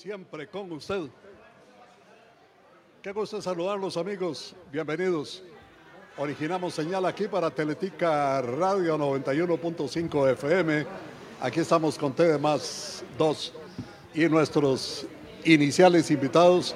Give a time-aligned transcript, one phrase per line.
[0.00, 1.10] siempre con usted.
[3.02, 5.42] Qué gusto saludarlos amigos, bienvenidos.
[6.16, 10.86] Originamos señal aquí para Teletica Radio 91.5 FM.
[11.42, 13.52] Aquí estamos con TV más 2
[14.14, 15.06] y nuestros
[15.44, 16.74] iniciales invitados,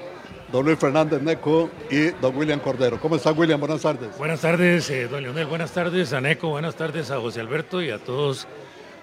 [0.52, 3.00] don Luis Fernández Neco y don William Cordero.
[3.00, 3.58] ¿Cómo está William?
[3.58, 4.18] Buenas tardes.
[4.18, 5.46] Buenas tardes, eh, don Leonel.
[5.46, 6.50] Buenas tardes a Neco.
[6.50, 8.46] Buenas tardes a José Alberto y a todos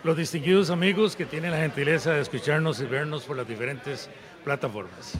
[0.03, 4.09] los distinguidos amigos que tienen la gentileza de escucharnos y vernos por las diferentes
[4.43, 5.13] plataformas.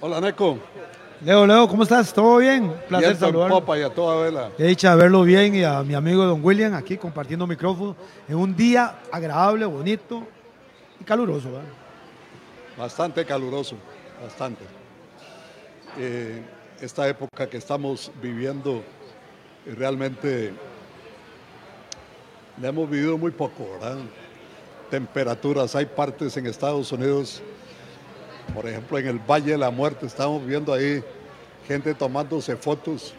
[0.00, 0.58] Hola, Neco.
[1.24, 2.12] Leo, Leo, ¿cómo estás?
[2.12, 2.74] ¿Todo bien?
[2.88, 3.60] Placer saludarlo.
[3.60, 4.50] Popa y a toda vela.
[4.58, 7.96] He dicho verlo bien y a mi amigo Don William aquí compartiendo micrófono
[8.28, 10.26] en un día agradable, bonito
[11.00, 11.50] y caluroso.
[11.50, 11.68] ¿verdad?
[12.76, 13.76] Bastante caluroso,
[14.22, 14.64] bastante.
[15.98, 16.42] Eh,
[16.80, 18.82] esta época que estamos viviendo
[19.64, 20.52] realmente
[22.60, 23.98] la hemos vivido muy poco, ¿verdad?
[24.90, 27.42] Temperaturas, hay partes en Estados Unidos,
[28.54, 31.02] por ejemplo en el Valle de la Muerte, estamos viendo ahí
[31.66, 33.14] gente tomándose fotos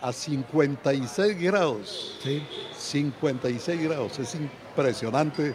[0.00, 2.18] a 56 grados.
[2.22, 2.42] Sí.
[2.76, 5.54] 56 grados, es impresionante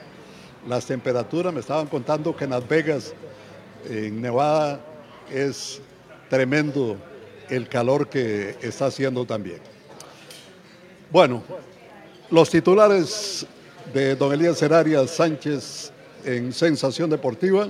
[0.67, 1.53] las temperaturas.
[1.53, 3.13] Me estaban contando que en Las Vegas,
[3.87, 4.79] en Nevada,
[5.31, 5.81] es
[6.29, 6.97] tremendo
[7.49, 9.59] el calor que está haciendo también.
[11.11, 11.43] Bueno,
[12.31, 13.45] los titulares
[13.93, 15.91] de don Elías Herarias Sánchez
[16.23, 17.69] en Sensación Deportiva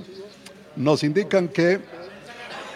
[0.76, 1.80] nos indican que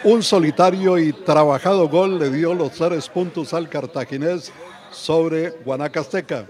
[0.02, 4.50] un solitario y trabajado gol le dio los tres puntos al cartaginés
[4.90, 6.46] sobre Guanacasteca.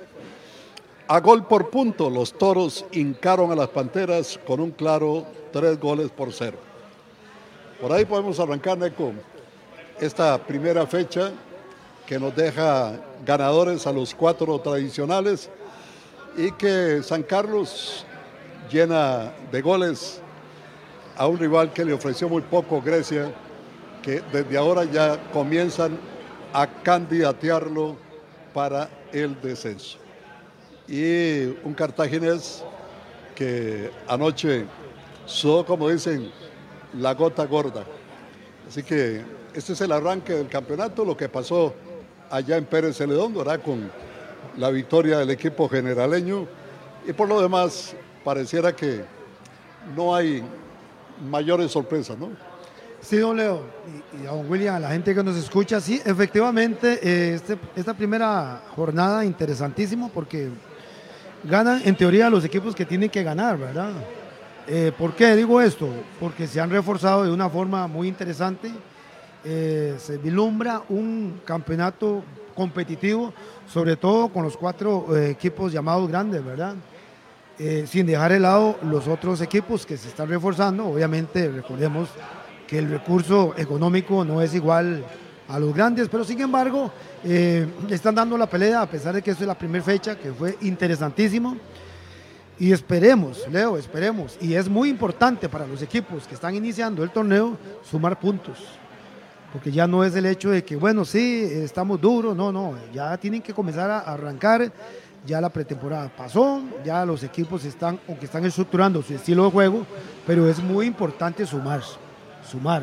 [1.09, 6.11] A gol por punto, los toros hincaron a las panteras con un claro tres goles
[6.11, 6.59] por cero.
[7.81, 9.13] Por ahí podemos arrancar, Neco,
[10.01, 11.33] esta primera fecha
[12.07, 15.51] que nos deja ganadores a los cuatro tradicionales
[16.37, 18.05] y que San Carlos
[18.71, 20.21] llena de goles
[21.17, 23.33] a un rival que le ofreció muy poco, Grecia,
[24.03, 25.99] que desde ahora ya comienzan
[26.53, 27.97] a candidatearlo
[28.53, 29.99] para el descenso.
[30.87, 32.63] Y un cartaginés
[33.35, 34.67] que anoche
[35.25, 36.31] sudó, como dicen,
[36.99, 37.85] la gota gorda.
[38.69, 39.23] Así que
[39.55, 41.75] este es el arranque del campeonato, lo que pasó
[42.31, 43.61] allá en Pérez Celedón, ¿verdad?
[43.63, 43.91] Con
[44.57, 46.47] la victoria del equipo generaleño.
[47.07, 49.05] Y por lo demás, pareciera que
[49.95, 50.43] no hay
[51.29, 52.31] mayores sorpresas, ¿no?
[53.01, 53.61] Sí, don Leo,
[54.23, 57.93] y, a don William, a la gente que nos escucha, sí, efectivamente, eh, este, esta
[57.93, 60.49] primera jornada interesantísimo porque
[61.45, 63.91] ganan en teoría los equipos que tienen que ganar, ¿verdad?
[64.67, 65.87] Eh, ¿Por qué digo esto?
[66.19, 68.73] Porque se han reforzado de una forma muy interesante
[69.47, 72.25] eh, se vislumbra un campeonato
[72.55, 73.35] competitivo,
[73.69, 76.75] sobre todo con los cuatro eh, equipos llamados grandes, ¿verdad?
[77.59, 80.87] Eh, sin dejar de lado los otros equipos que se están reforzando.
[80.87, 82.09] Obviamente, recordemos
[82.67, 85.05] que el recurso económico no es igual
[85.49, 86.91] a los grandes, pero sin embargo,
[87.91, 90.57] están dando la pelea, a pesar de que esta es la primera fecha, que fue
[90.63, 91.55] interesantísimo.
[92.59, 94.39] Y esperemos, Leo, esperemos.
[94.41, 98.59] Y es muy importante para los equipos que están iniciando el torneo sumar puntos
[99.55, 103.17] porque ya no es el hecho de que, bueno, sí, estamos duros, no, no, ya
[103.19, 104.73] tienen que comenzar a arrancar,
[105.25, 109.87] ya la pretemporada pasó, ya los equipos están, aunque están estructurando su estilo de juego,
[110.27, 111.83] pero es muy importante sumar,
[112.45, 112.83] sumar.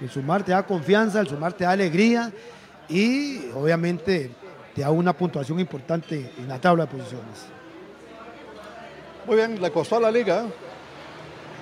[0.00, 2.32] El sumar te da confianza, el sumar te da alegría
[2.88, 4.32] y obviamente
[4.74, 7.46] te da una puntuación importante en la tabla de posiciones.
[9.24, 10.46] Muy bien, ¿le costó a la liga?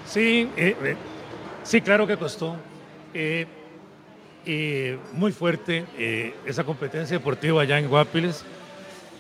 [0.07, 0.97] Sí, eh, eh,
[1.63, 2.57] sí, claro que costó.
[3.13, 3.47] Eh,
[5.12, 8.44] muy fuerte eh, esa competencia deportiva allá en Guapiles.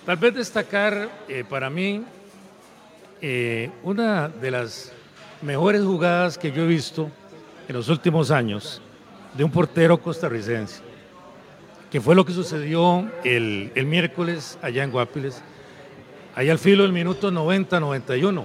[0.04, 2.04] Tal vez destacar eh, para mí
[3.22, 4.92] eh, una de las
[5.40, 7.10] mejores jugadas que yo he visto
[7.68, 8.82] en los últimos años
[9.32, 10.82] de un portero costarricense,
[11.90, 15.42] que fue lo que sucedió el, el miércoles allá en Guapiles,
[16.34, 18.44] allá al filo del minuto 90-91.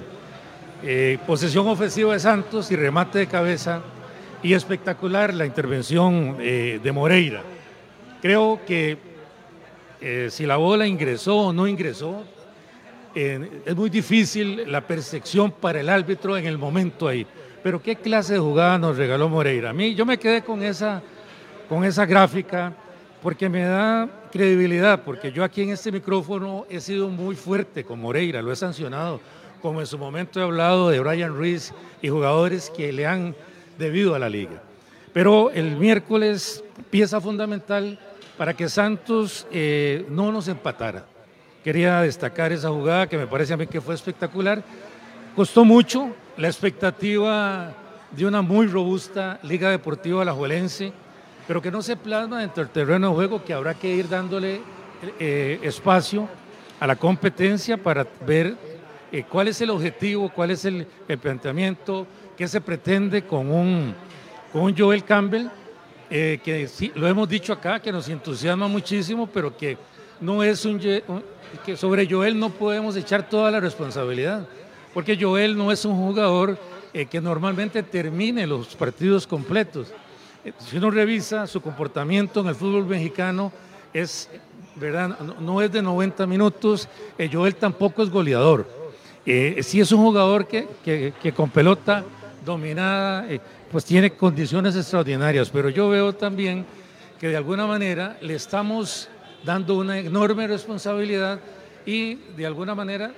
[1.27, 3.81] posesión ofensiva de Santos y remate de cabeza
[4.41, 7.41] y espectacular la intervención eh, de Moreira.
[8.21, 8.97] Creo que
[10.01, 12.23] eh, si la bola ingresó o no ingresó,
[13.15, 17.25] es muy difícil la percepción para el árbitro en el momento ahí.
[17.63, 19.71] Pero qué clase de jugada nos regaló Moreira.
[19.71, 21.01] A mí yo me quedé con esa,
[21.67, 22.73] con esa gráfica
[23.21, 27.99] porque me da credibilidad, porque yo aquí en este micrófono he sido muy fuerte con
[27.99, 29.19] Moreira, lo he sancionado,
[29.61, 33.35] como en su momento he hablado de Brian Ruiz y jugadores que le han
[33.79, 34.61] debido a la liga.
[35.13, 37.97] Pero el miércoles, pieza fundamental
[38.37, 41.05] para que Santos eh, no nos empatara.
[41.63, 44.63] Quería destacar esa jugada que me parece a mí que fue espectacular.
[45.35, 47.73] Costó mucho, la expectativa
[48.11, 50.91] de una muy robusta Liga Deportiva Alajuelense,
[51.47, 54.61] pero que no se plasma dentro del terreno de juego, que habrá que ir dándole
[55.19, 56.27] eh, espacio
[56.79, 58.55] a la competencia para ver
[59.11, 60.85] eh, cuál es el objetivo, cuál es el,
[61.19, 62.05] planteamiento,
[62.37, 63.95] qué se pretende con un,
[64.77, 65.47] Joel Campbell,
[66.11, 69.77] eh, que sí, lo hemos dicho acá, que nos entusiasma muchísimo, pero que
[70.21, 74.47] no es un, que sobre Joel no podemos echar toda la responsabilidad,
[74.93, 76.59] porque Joel no es un jugador
[76.93, 79.91] eh, que normalmente termine los partidos completos.
[80.59, 83.51] Si uno revisa su comportamiento en el fútbol mexicano,
[83.91, 84.29] es,
[84.75, 85.17] ¿verdad?
[85.39, 86.87] No, es de 90 minutos,
[87.31, 88.78] Joel tampoco es goleador.
[89.25, 92.03] Eh, sí es un jugador que, con pelota
[92.45, 93.39] dominada, eh,
[93.71, 96.65] pues tiene condiciones extraordinarias, pero yo veo también
[97.19, 99.09] que de alguna manera le estamos
[99.43, 101.39] dando una enorme responsabilidad
[101.85, 103.11] y de alguna manera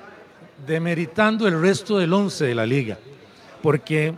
[0.65, 2.97] demeritando el resto del once de la liga,
[3.61, 4.13] porque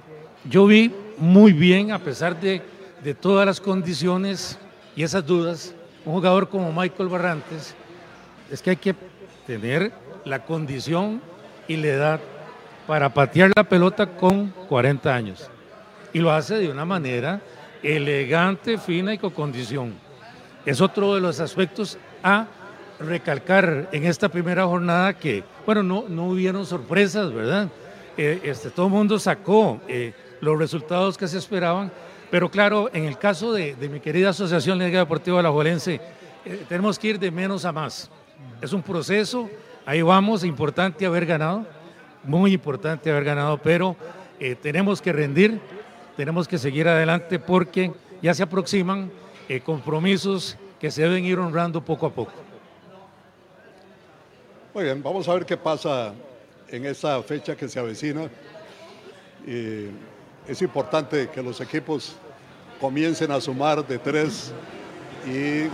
[0.50, 4.58] yo vi muy bien, a pesar de todas las condiciones
[4.96, 5.74] y esas dudas,
[6.06, 7.76] un jugador como Michael Barrantes,
[8.52, 8.96] es que hay que
[9.46, 9.92] tener
[10.26, 11.22] la condición
[11.68, 12.20] y la edad
[12.88, 15.50] para patear la pelota con 40 años.
[16.12, 17.42] Y lo hace de una manera
[17.82, 19.94] elegante, fina y con condición.
[20.66, 22.48] Es otro de los aspectos a
[23.00, 27.70] recalcar en esta primera jornada que, bueno, no, no hubieron sorpresas, ¿verdad?
[28.18, 31.92] Eh, este, todo el mundo sacó eh, los resultados que se esperaban,
[32.30, 36.00] pero claro, en el caso de, mi querida Asociación Liga Deportiva La Jolense,
[36.46, 38.10] eh, tenemos que ir de menos a más.
[38.62, 39.50] Es un proceso,
[39.86, 41.66] ahí vamos, importante haber ganado,
[42.24, 43.96] muy importante haber ganado, pero
[44.40, 45.60] eh, tenemos que rendir,
[46.16, 47.92] tenemos que seguir adelante porque
[48.22, 49.12] ya se aproximan
[49.50, 52.34] eh, compromisos que se deben ir honrando poco a poco.
[54.74, 56.14] Muy bien, vamos a ver qué pasa
[56.68, 58.30] en esa fecha que se avecina.
[59.46, 62.16] es importante que los equipos
[62.80, 64.52] comiencen a sumar de tres
[65.26, 65.70] y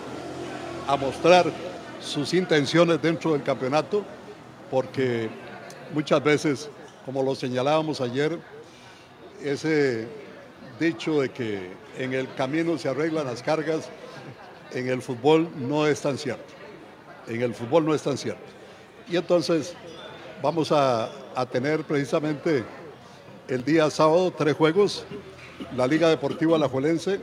[0.88, 1.51] a mostrar
[1.99, 4.03] sus intenciones dentro del campeonato,
[4.71, 5.29] porque
[5.93, 6.69] muchas veces,
[7.05, 8.39] como lo señalábamos ayer,
[9.43, 10.07] ese
[10.79, 13.89] dicho de que en el camino se arreglan las cargas,
[14.71, 16.53] en el fútbol no es tan cierto.
[17.27, 18.45] En el fútbol no es tan cierto.
[19.09, 19.73] Y entonces
[20.41, 22.63] vamos a, a tener precisamente
[23.47, 25.05] el día sábado tres juegos.
[25.75, 27.19] La Liga Deportiva Alajuelense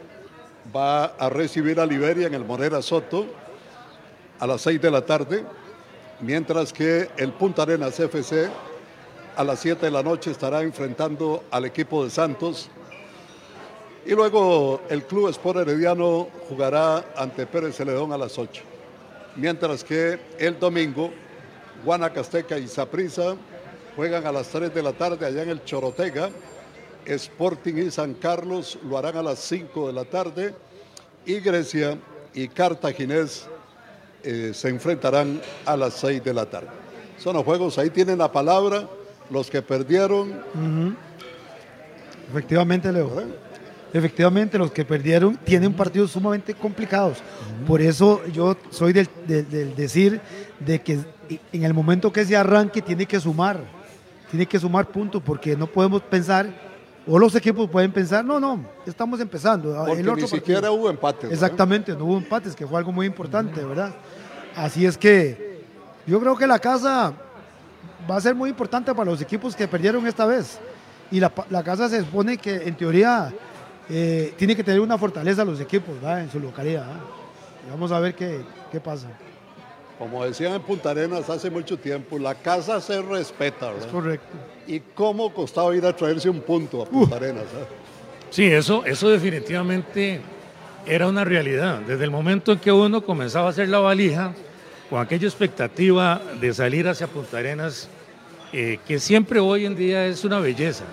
[0.75, 3.27] va a recibir a Liberia en el Morera Soto
[4.39, 5.45] a las 6 de la tarde,
[6.21, 8.49] mientras que el Punta Arenas FC
[9.37, 12.69] a las 7 de la noche estará enfrentando al equipo de Santos.
[14.05, 18.63] Y luego el Club Sport Herediano jugará ante Pérez Celedón a las 8.
[19.37, 21.11] Mientras que el domingo,
[21.85, 23.37] Guanacasteca y Saprissa
[23.95, 26.31] juegan a las 3 de la tarde allá en el Chorotega.
[27.05, 30.55] Sporting y San Carlos lo harán a las 5 de la tarde.
[31.27, 31.99] Y Grecia
[32.33, 33.47] y Cartaginés
[34.27, 36.69] eh, se enfrentarán a las 6 de la tarde.
[37.17, 38.89] Son los juegos, ahí tienen la palabra,
[39.31, 40.35] los que perdieron.
[42.31, 43.11] Efectivamente, Leo.
[43.93, 47.19] Efectivamente, los que perdieron tienen partidos sumamente complicados.
[47.67, 49.09] Por eso yo soy del,
[49.77, 50.21] decir
[50.59, 50.99] de que
[51.53, 53.61] en el momento que se arranque tiene que sumar,
[54.31, 56.47] tiene que sumar puntos, porque no podemos pensar,
[57.07, 59.73] o los equipos pueden pensar, no, no, estamos empezando.
[59.87, 61.31] Porque ni siquiera hubo empates.
[61.31, 63.95] Exactamente, no hubo empates, que fue algo muy importante, ¿verdad?
[64.57, 65.61] Así es que
[66.07, 67.13] yo creo que la casa
[68.11, 70.59] va a ser muy importante para los equipos que perdieron esta vez.
[71.11, 71.31] Y la,
[71.63, 73.33] casa se supone que en teoría
[73.89, 76.87] eh, tiene que tener una fortaleza los equipos en su localidad.
[77.71, 78.41] Vamos a ver qué,
[78.83, 79.09] pasa.
[79.99, 83.87] Como decían en Punta Arenas hace mucho tiempo, la casa se respeta, ¿verdad?
[83.87, 84.37] Es correcto.
[84.67, 87.45] ¿Y cómo costaba ir a traerse un punto a Punta Arenas?
[87.45, 87.67] Eh?
[88.31, 90.21] Sí, eso, eso definitivamente
[90.87, 91.81] era una realidad.
[91.81, 94.35] Desde el momento en que uno comenzaba a hacer la valija,
[94.89, 97.89] con aquella expectativa de salir hacia Punta Arenas,
[98.53, 100.85] eh, que siempre hoy en día es una belleza.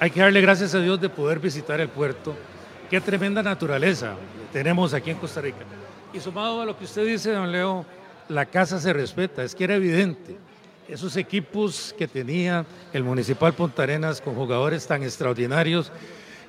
[0.00, 2.34] hay que darle gracias a Dios de poder visitar el puerto.
[2.90, 4.16] Qué tremenda naturaleza
[4.52, 5.64] tenemos aquí en Costa Rica.
[6.12, 7.86] Y sumado a lo que usted dice, don Leo,
[8.28, 10.36] la casa se respeta, es que era evidente.
[10.88, 15.92] Esos equipos que tenía el Municipal Punta Arenas con jugadores tan extraordinarios,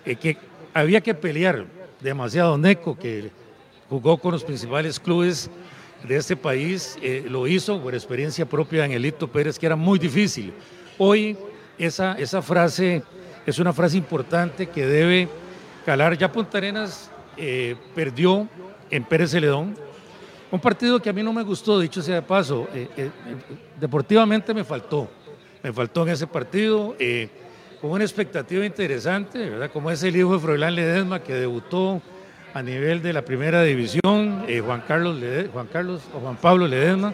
[0.05, 0.37] eh, que
[0.73, 1.65] había que pelear
[2.01, 2.57] demasiado.
[2.57, 3.31] Neco, que
[3.87, 5.49] jugó con los principales clubes
[6.03, 9.97] de este país, eh, lo hizo por experiencia propia en Elito Pérez, que era muy
[9.97, 10.53] difícil.
[10.97, 11.37] Hoy
[11.77, 13.03] esa, esa frase
[13.45, 15.29] es una frase importante que debe
[15.85, 16.17] calar.
[16.17, 18.47] Ya Punta Arenas eh, perdió
[18.89, 19.75] en Pérez Celedón,
[20.51, 23.09] un partido que a mí no me gustó, dicho sea de paso, eh,
[23.79, 25.09] deportivamente me faltó,
[25.63, 26.95] me faltó en ese partido.
[27.81, 29.71] con una expectativa interesante, ¿verdad?
[29.71, 32.01] Como es el hijo de Froilán Ledesma que debutó
[32.53, 35.17] a nivel de la primera división, eh, Juan, Carlos
[35.51, 37.13] Juan Carlos o Juan Pablo Ledesma,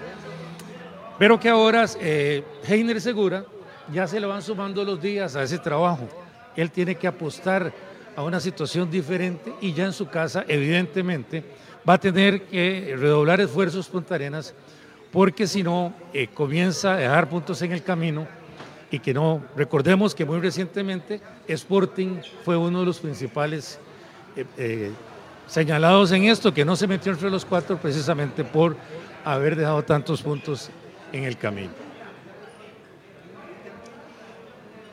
[1.17, 3.45] pero que ahora eh, Heiner Segura
[3.91, 6.07] ya se le van sumando los días a ese trabajo.
[6.55, 7.73] Él tiene que apostar
[8.15, 11.43] a una situación diferente y ya en su casa, evidentemente,
[11.87, 14.53] va a tener que redoblar esfuerzos Punta Arenas,
[15.11, 18.27] porque si no, eh, comienza a dejar puntos en el camino
[18.91, 23.79] y que no, recordemos que muy recientemente Sporting fue uno de los principales
[24.57, 24.91] eh,
[25.49, 28.77] señalados en esto, que no se metió entre los cuatro precisamente por
[29.25, 30.69] haber dejado tantos puntos
[31.11, 31.71] en el camino.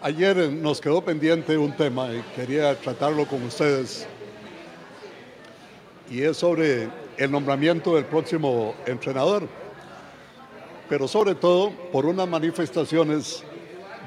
[0.00, 4.06] Ayer nos quedó pendiente un tema y quería tratarlo con ustedes
[6.10, 9.48] y es sobre el nombramiento del próximo entrenador,
[10.88, 13.42] pero sobre todo por unas manifestaciones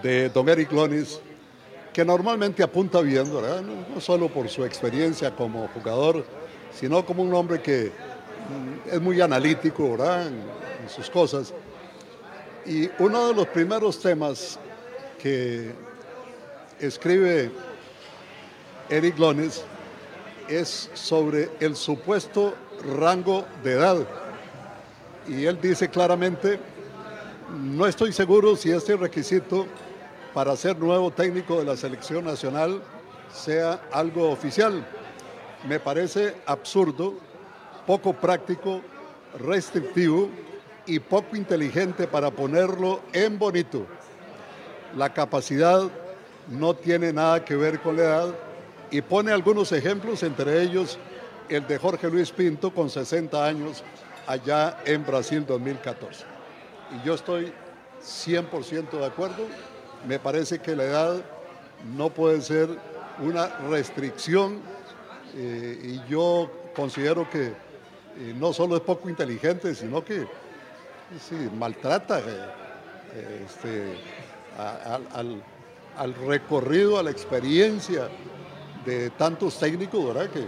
[0.01, 1.19] de don Eric Lonis,
[1.91, 6.23] que normalmente apunta bien, No, solo por su experiencia como jugador,
[6.73, 10.27] sino como un hombre que mm, es muy analítico ¿verdad?
[10.27, 10.33] En,
[10.81, 11.53] en sus cosas.
[12.65, 14.59] Y uno de los primeros temas
[15.21, 15.71] que
[16.79, 17.51] escribe
[18.89, 19.63] Eric Lonis
[20.47, 22.53] es sobre el supuesto
[22.97, 23.97] rango de edad.
[25.27, 26.59] Y él dice claramente,
[27.49, 29.67] no estoy seguro si este requisito
[30.33, 32.81] para ser nuevo técnico de la selección nacional
[33.33, 34.85] sea algo oficial.
[35.67, 37.15] Me parece absurdo,
[37.85, 38.81] poco práctico,
[39.37, 40.29] restrictivo
[40.85, 43.85] y poco inteligente para ponerlo en bonito.
[44.95, 45.89] La capacidad
[46.47, 48.35] no tiene nada que ver con la edad
[48.89, 50.97] y pone algunos ejemplos, entre ellos
[51.49, 53.83] el de Jorge Luis Pinto con 60 años
[54.27, 56.23] allá en Brasil 2014.
[56.95, 57.51] Y yo estoy
[58.01, 59.45] 100% de acuerdo,
[60.07, 61.15] me parece que la edad
[61.95, 62.69] no puede ser
[63.21, 64.61] una restricción
[65.36, 67.53] eh, y yo considero que eh,
[68.36, 70.25] no solo es poco inteligente, sino que
[71.57, 73.95] maltrata eh, este,
[75.98, 78.09] al recorrido, a la experiencia
[78.86, 80.29] de tantos técnicos, ¿verdad?
[80.29, 80.48] Que,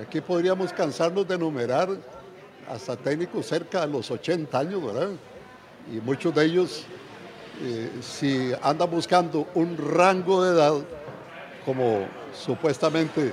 [0.00, 1.88] aquí podríamos cansarnos de enumerar
[2.68, 5.10] hasta técnicos cerca de los 80 años, ¿verdad?
[5.92, 6.84] Y muchos de ellos,
[8.00, 10.74] si andan buscando un rango de edad,
[11.66, 13.32] como supuestamente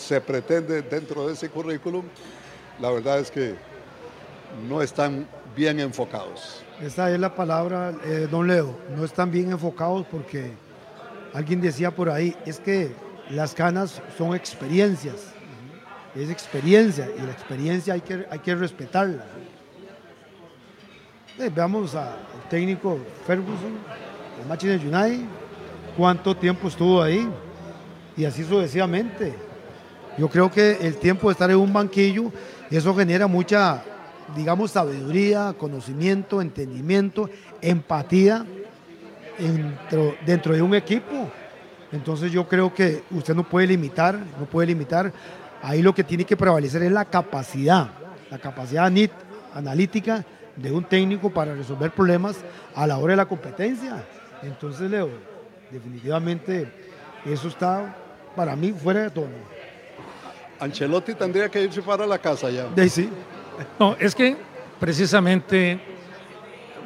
[0.00, 2.04] se pretende dentro de ese currículum,
[2.80, 3.54] la verdad es que
[4.68, 6.62] no están bien enfocados.
[6.80, 8.74] Esa es la palabra, eh, don Leo.
[8.96, 10.52] No están bien enfocados porque
[11.34, 12.92] alguien decía por ahí, es que
[13.28, 15.34] las canas son experiencias.
[16.14, 19.24] Es experiencia y la experiencia hay que, hay que respetarla.
[21.38, 22.16] Eh, veamos al
[22.48, 23.78] técnico Ferguson,
[24.42, 25.26] el Machine United,
[25.96, 27.28] cuánto tiempo estuvo ahí
[28.16, 29.49] y así sucesivamente.
[30.20, 32.30] Yo creo que el tiempo de estar en un banquillo,
[32.70, 33.82] eso genera mucha
[34.36, 37.30] digamos, sabiduría, conocimiento, entendimiento,
[37.62, 38.44] empatía
[39.38, 41.26] dentro, dentro de un equipo.
[41.90, 45.10] Entonces yo creo que usted no puede limitar, no puede limitar.
[45.62, 47.88] Ahí lo que tiene que prevalecer es la capacidad,
[48.30, 48.92] la capacidad
[49.54, 50.22] analítica
[50.54, 52.36] de un técnico para resolver problemas
[52.74, 54.04] a la hora de la competencia.
[54.42, 55.08] Entonces, Leo,
[55.70, 56.70] definitivamente
[57.24, 57.96] eso está
[58.36, 59.59] para mí fuera de tono.
[60.60, 62.66] Ancelotti tendría que irse para la casa ya.
[62.68, 63.08] De, sí.
[63.78, 64.36] No, es que
[64.78, 65.80] precisamente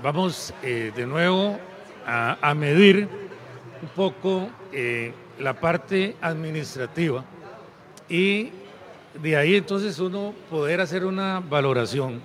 [0.03, 1.59] vamos eh, de nuevo
[2.07, 3.09] a, medir
[3.83, 7.25] un poco eh, la parte administrativa
[8.09, 8.51] y
[9.23, 12.21] de ahí entonces uno poder hacer una valoración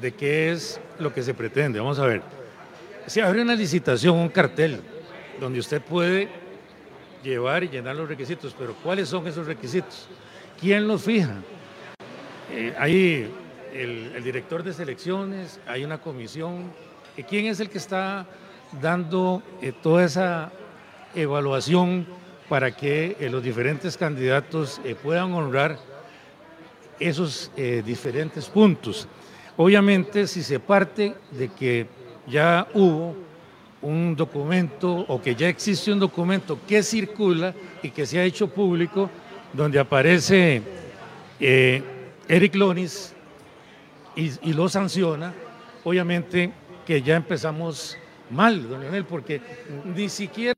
[0.00, 1.78] de qué es lo que se pretende.
[1.78, 2.22] Vamos a ver,
[3.06, 4.80] si abre una licitación, un cartel,
[5.40, 6.28] donde usted puede
[7.22, 10.08] llevar y llenar los requisitos, pero ¿cuáles son esos requisitos?
[10.64, 11.34] ¿Quién los fija?
[12.50, 13.30] Eh, ahí
[13.74, 16.72] el, director de selecciones, hay una comisión.
[17.28, 18.26] ¿Quién es el que está
[18.80, 20.52] dando eh, toda esa
[21.14, 22.06] evaluación
[22.48, 25.78] para que eh, los diferentes candidatos eh, puedan honrar
[26.98, 27.50] esos
[27.84, 29.06] diferentes puntos?
[29.58, 31.86] Obviamente, si se parte de que
[32.26, 33.14] ya hubo
[33.82, 38.48] un documento o que ya existe un documento que circula y que se ha hecho
[38.48, 39.10] público,
[39.54, 40.62] donde aparece
[41.38, 43.14] Eric Lonis
[44.16, 45.32] y, lo sanciona,
[45.82, 46.52] obviamente
[46.86, 47.96] que ya empezamos
[48.30, 49.40] mal, don Leonel, porque
[49.84, 50.54] ni siquiera...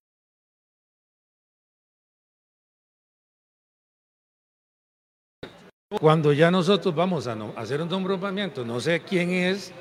[6.00, 9.72] Cuando ya nosotros vamos a, hacer un nombramiento, no sé quién es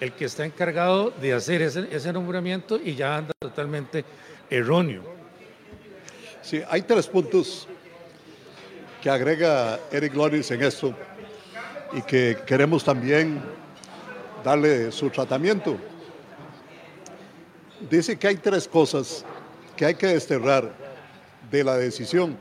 [0.00, 4.04] el que está encargado de hacer ese, ese nombramiento y ya anda totalmente
[4.50, 5.04] erróneo.
[6.42, 7.68] Sí, hay tres puntos
[9.02, 10.94] que agrega Eric Loris en esto
[11.92, 13.42] y que queremos también
[14.44, 15.76] darle su tratamiento.
[17.90, 19.24] Dice que hay tres cosas
[19.76, 20.72] que hay que desterrar
[21.50, 22.38] de la decisión.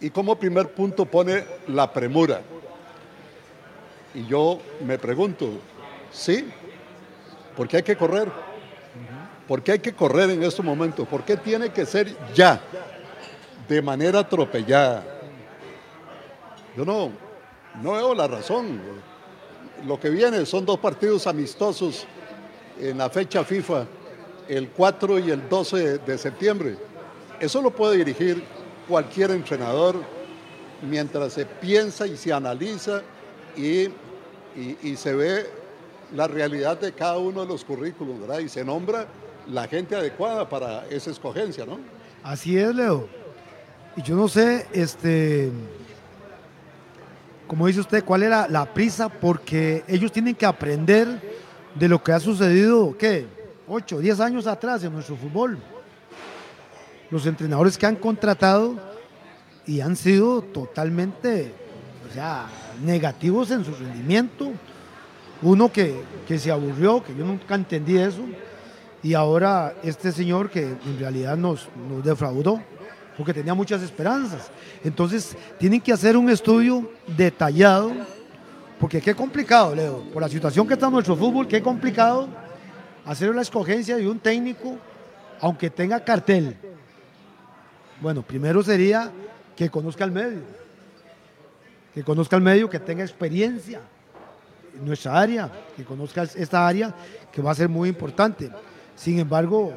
[0.00, 2.40] Y como primer punto pone la premura.
[4.14, 5.50] Y yo me pregunto,
[6.10, 6.48] ¿sí?
[7.54, 8.32] ¿Por qué hay que correr?
[9.46, 11.06] ¿Por qué hay que correr en estos momentos?
[11.06, 12.58] ¿Por qué tiene que ser ya?
[13.68, 15.17] De manera atropellada.
[16.78, 17.10] Yo no,
[17.82, 18.80] no veo la razón.
[19.84, 22.06] Lo que viene son dos partidos amistosos
[22.80, 23.84] en la fecha FIFA,
[24.46, 26.76] el 4 y el 12 de septiembre.
[27.40, 28.44] Eso lo puede dirigir
[28.86, 29.96] cualquier entrenador
[30.88, 33.02] mientras se piensa y se analiza
[33.56, 33.88] y,
[34.94, 35.46] se ve
[36.14, 38.38] la realidad de cada uno de los currículos, ¿verdad?
[38.38, 39.08] Y se nombra
[39.48, 41.80] la gente adecuada para esa escogencia, ¿no?
[42.22, 43.08] Así es, Leo.
[43.96, 45.50] Y yo no sé, este,
[47.48, 51.08] como dice usted, cuál era la prisa, porque ellos tienen que aprender
[51.74, 53.26] de lo que ha sucedido, ¿qué?
[53.66, 55.58] 8, 10 años atrás en nuestro fútbol.
[57.10, 58.74] Los entrenadores que han contratado
[59.66, 61.52] y han sido totalmente,
[62.08, 62.46] o sea,
[62.84, 64.50] negativos en su rendimiento.
[65.40, 66.02] Uno que,
[66.36, 68.22] se aburrió, que yo nunca entendí eso,
[69.02, 72.60] y ahora este señor que en realidad nos, nos defraudó,
[73.18, 74.48] porque tenía muchas esperanzas.
[74.84, 77.90] Entonces, tienen que hacer un estudio detallado,
[78.78, 82.28] porque qué complicado, Leo, por la situación que está en nuestro fútbol, qué complicado
[83.04, 84.76] hacer la escogencia de un técnico,
[85.40, 86.56] aunque tenga cartel.
[88.00, 89.10] Bueno, primero sería
[89.56, 90.42] que conozca el medio,
[91.92, 93.80] que conozca el medio, que tenga experiencia
[94.78, 96.94] en nuestra área, que conozca esta área
[97.32, 98.48] que va a ser muy importante.
[98.94, 99.72] Sin embargo,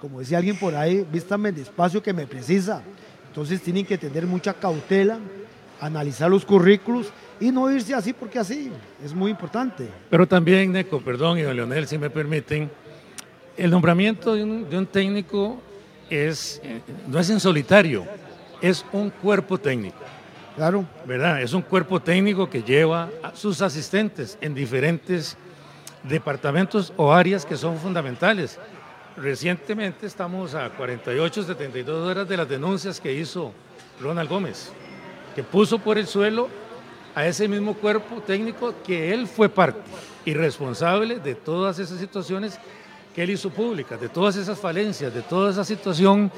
[0.00, 2.82] como decía alguien por ahí, vístame el espacio que me precisa.
[3.28, 5.18] Entonces tienen que tener mucha cautela,
[5.80, 8.70] analizar los currículos y no irse así porque así.
[9.04, 9.88] Es muy importante.
[10.10, 12.70] Pero también, Neco, perdón, y don Leonel, si me permiten,
[13.56, 15.60] el nombramiento de un, de un técnico
[16.08, 18.06] es, eh, no es en solitario
[18.60, 19.98] es un cuerpo técnico.
[20.56, 20.84] Claro.
[21.06, 21.40] ¿Verdad?
[21.42, 25.36] Es un cuerpo técnico que lleva a sus asistentes en diferentes
[26.02, 28.58] departamentos o áreas que son fundamentales.
[29.20, 33.52] Recientemente estamos a 48, 72 horas de las denuncias que hizo
[34.00, 34.70] Ronald Gómez,
[35.34, 36.48] que puso por el suelo
[37.16, 39.80] a ese mismo cuerpo técnico que él fue parte
[40.24, 42.60] y responsable de todas esas situaciones
[43.12, 46.30] que él hizo públicas, de todas esas falencias, de toda esa situación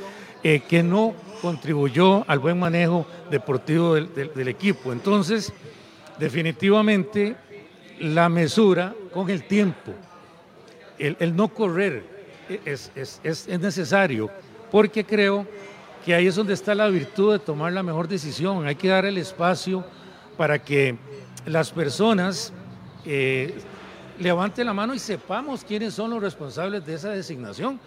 [0.43, 4.91] eh, que no contribuyó al buen manejo deportivo del, equipo.
[4.91, 5.53] Entonces,
[6.19, 7.37] definitivamente,
[7.99, 9.93] la mesura con el tiempo,
[10.99, 12.20] el, no correr
[12.65, 14.31] es, es, necesario,
[14.71, 15.47] porque creo
[16.05, 18.67] que ahí es donde está la virtud de tomar la mejor decisión.
[18.67, 19.85] Hay que dar el espacio
[20.37, 20.97] para que
[21.47, 22.53] las personas
[23.05, 23.55] eh,
[24.19, 27.79] levanten la mano y sepamos quiénes son los responsables de esa designación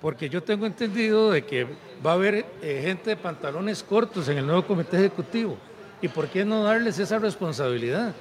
[0.00, 1.66] porque yo tengo entendido de que
[2.04, 5.56] va a haber eh, gente de pantalones cortos en el nuevo comité ejecutivo.
[6.02, 8.14] ¿Y por qué no darles esa responsabilidad?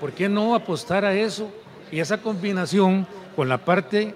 [0.00, 1.50] ¿Por qué no apostar a eso
[1.90, 4.14] y esa combinación con la parte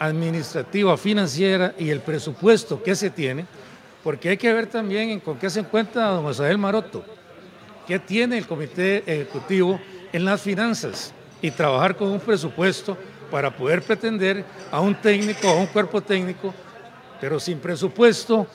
[0.00, 3.46] administrativa, financiera y el presupuesto que se tiene?
[4.02, 7.04] Porque hay que ver también con qué se encuentra don José Maroto,
[7.86, 9.78] qué tiene el comité ejecutivo
[10.10, 12.96] en las finanzas y trabajar con un presupuesto
[13.30, 16.54] para poder pretender a un técnico, a un cuerpo técnico,
[17.20, 18.46] pero sin presupuesto,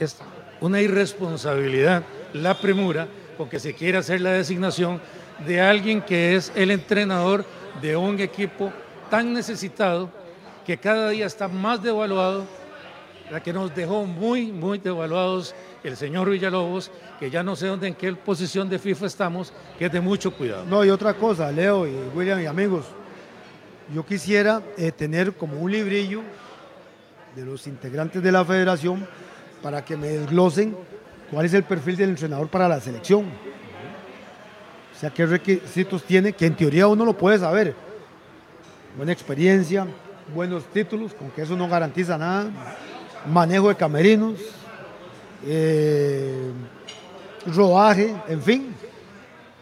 [0.00, 0.16] es
[0.60, 3.06] una irresponsabilidad, la premura,
[3.36, 5.00] porque se quiere hacer la designación
[5.46, 7.44] de alguien que es el entrenador
[7.82, 8.72] de un equipo
[9.10, 10.10] tan necesitado
[10.66, 12.44] que cada día está más devaluado,
[13.30, 17.86] la que nos dejó muy, muy devaluados el señor Villalobos, que ya no sé dónde,
[17.86, 20.64] en qué posición de FIFA estamos, que es de mucho cuidado.
[20.64, 22.86] No, y otra cosa, Leo y William y amigos,
[23.94, 26.22] yo quisiera eh, tener como un librillo
[27.36, 29.06] de los integrantes de la federación
[29.62, 30.76] para que me desglosen
[31.30, 33.26] cuál es el perfil del entrenador para la selección.
[34.94, 37.74] O sea, qué requisitos tiene, que en teoría uno lo puede saber.
[38.96, 39.86] Buena experiencia,
[40.34, 42.50] buenos títulos, con que eso no garantiza nada.
[43.26, 44.38] Manejo de camerinos,
[45.44, 46.50] eh,
[47.46, 48.74] rodaje, en fin.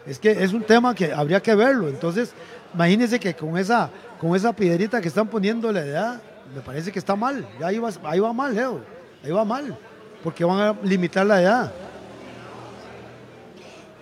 [0.07, 1.89] Es que es un tema que habría que verlo.
[1.89, 2.33] Entonces,
[2.75, 3.91] imagínense que con esa
[4.25, 6.23] con esa piedrita que están poniendo la edad,
[6.55, 7.47] me parece que está mal.
[7.61, 8.81] Ya ahí va, ahí va mal, Leo.
[9.23, 9.77] Ahí va mal.
[10.23, 11.73] Porque van a limitar la edad.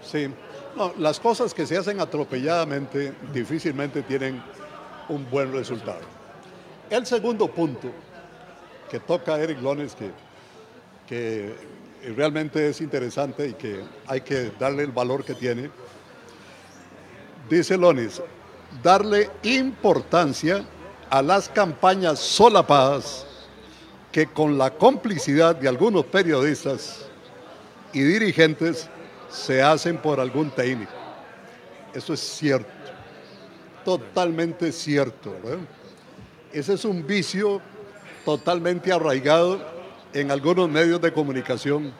[0.02, 0.28] Sí.
[0.98, 4.40] Las cosas que se hacen atropelladamente difícilmente tienen
[5.08, 6.21] un buen resultado.
[6.90, 7.88] El segundo punto
[8.90, 10.10] que toca Eric Lones, que
[11.12, 11.54] que
[12.16, 15.70] realmente es interesante y que hay que darle el valor que tiene.
[17.50, 18.22] Dice Lonis,
[18.82, 20.64] darle importancia
[21.10, 23.26] a las campañas solapadas
[24.10, 27.06] que con la complicidad de algunos periodistas
[27.92, 28.88] y dirigentes
[29.30, 30.92] se hacen por algún técnico.
[31.92, 32.70] Eso es cierto,
[33.84, 35.34] totalmente cierto.
[36.52, 37.62] Ese es un vicio
[38.26, 39.58] totalmente arraigado
[40.12, 41.92] en algunos medios de comunicación.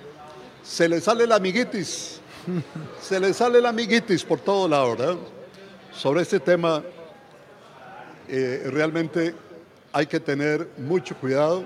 [0.63, 2.21] Se le sale la amiguitis,
[3.01, 5.17] se le sale la amiguitis por todo lado, ¿verdad?
[5.95, 6.83] Sobre este tema,
[8.29, 9.35] eh, realmente
[9.91, 11.65] hay que tener mucho cuidado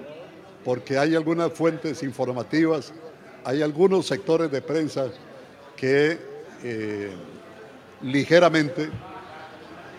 [0.65, 2.93] porque hay algunas fuentes informativas,
[3.45, 5.09] hay algunos sectores de prensa
[5.77, 6.19] que
[6.63, 7.11] eh,
[8.03, 8.91] ligeramente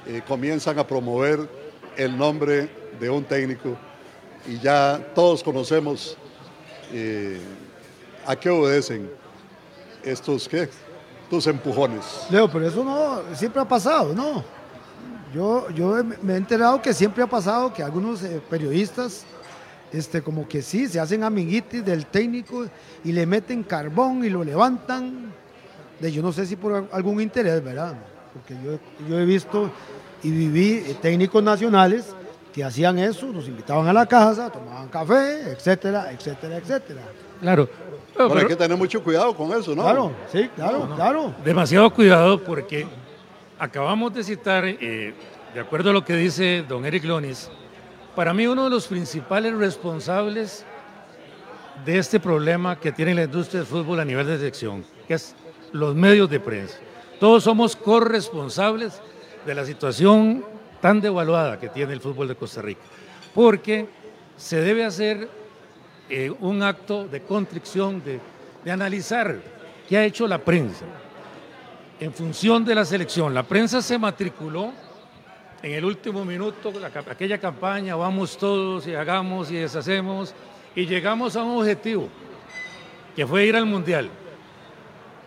[0.06, 1.57] eh, comienzan a promover
[1.98, 3.76] el nombre de un técnico
[4.48, 6.16] y ya todos conocemos
[6.94, 7.42] eh,
[8.26, 9.10] a qué obedecen
[10.04, 10.70] estos ¿qué?
[11.30, 12.28] tus empujones.
[12.30, 14.44] Leo, pero eso no siempre ha pasado, ¿no?
[15.34, 19.26] Yo, yo me he enterado que siempre ha pasado que algunos periodistas
[19.92, 22.66] este, como que sí, se hacen amiguitis del técnico
[23.04, 25.34] y le meten carbón y lo levantan.
[26.00, 27.96] De, yo no sé si por algún interés, ¿verdad?
[28.34, 28.80] Porque yo,
[29.10, 29.72] yo he visto
[30.24, 32.14] y viví técnicos nacionales
[32.54, 37.02] que hacían eso, nos invitaban a la casa, tomaban café, etcétera, etcétera, etcétera.
[37.40, 37.70] Claro.
[38.16, 39.84] Pero, hay que tener mucho cuidado con eso, ¿no?
[39.84, 41.36] Claro, sí, claro, claro.
[41.46, 42.88] Demasiado cuidado porque
[43.60, 45.14] acabamos de citar, eh,
[45.54, 47.52] de acuerdo a lo que dice don Eric Lonis,
[48.16, 50.66] para mí uno de los principales responsables
[51.86, 55.36] de este problema que tiene la industria del fútbol a nivel de sección, que es
[55.72, 56.80] los medios de prensa.
[57.20, 59.00] Todos somos corresponsables
[59.48, 60.44] de la situación
[60.82, 62.82] tan devaluada que tiene el fútbol de Costa Rica,
[63.34, 63.88] porque
[64.36, 65.30] se debe hacer
[66.10, 68.20] eh, un acto de contrición, de,
[68.64, 69.38] de analizar
[69.88, 70.86] qué ha hecho la prensa
[72.00, 73.34] en función de la selección.
[73.34, 74.72] La prensa se matriculó
[75.64, 76.72] en el último minuto,
[77.10, 80.36] aquella campaña, vamos todos y hagamos y deshacemos,
[80.76, 82.10] y llegamos a un objetivo,
[83.16, 84.10] que fue ir al Mundial.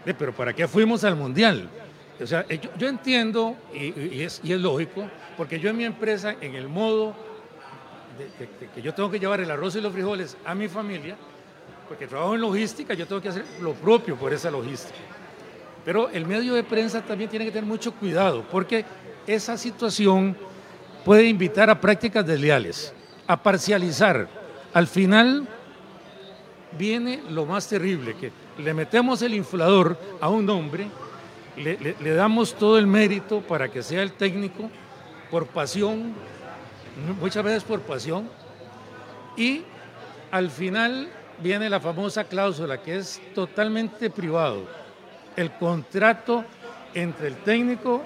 [0.05, 1.69] pero ¿para qué fuimos al Mundial?
[2.23, 2.47] O sea,
[2.79, 7.15] yo, entiendo, y, es, lógico, porque yo en mi empresa, en el modo
[8.75, 11.17] que yo tengo que llevar el arroz y los frijoles a mi familia,
[11.89, 14.99] porque trabajo en logística, yo tengo que hacer lo propio por esa logística.
[15.85, 18.85] Pero el medio de prensa también tiene que tener mucho cuidado, porque
[19.27, 20.37] esa situación
[21.05, 22.93] puede invitar a prácticas desleales,
[23.27, 24.29] a parcializar.
[24.75, 25.49] Al final
[26.79, 30.87] viene lo más terrible, que le metemos el inflador a un hombre,
[31.61, 34.71] le, damos todo el mérito para que sea el técnico
[35.31, 36.15] por pasión,
[37.21, 38.29] muchas veces por pasión,
[39.37, 39.63] y
[40.31, 41.09] al final
[41.43, 44.65] viene la famosa cláusula que es totalmente privado,
[45.37, 46.45] el contrato
[46.95, 48.03] entre el técnico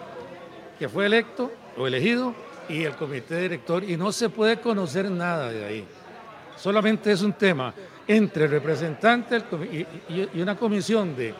[0.79, 2.35] que fue electo o elegido
[2.69, 5.85] y el comité director y no se puede conocer nada de ahí.
[6.57, 7.75] Solamente es un tema
[8.07, 9.43] entre el representante
[10.11, 11.35] y, una comisión de,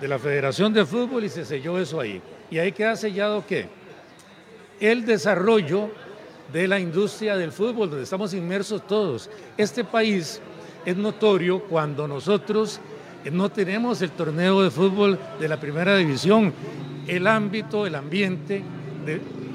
[0.00, 2.20] de la Federación de Fútbol y se selló eso ahí.
[2.50, 3.68] Y ahí queda sellado qué?
[4.80, 5.90] El desarrollo
[6.52, 9.30] de la industria del fútbol, donde estamos inmersos todos.
[9.56, 10.40] Este país
[10.84, 12.80] es notorio cuando nosotros
[13.30, 16.52] no tenemos el torneo de fútbol de la primera división
[17.06, 18.62] el ámbito, el ambiente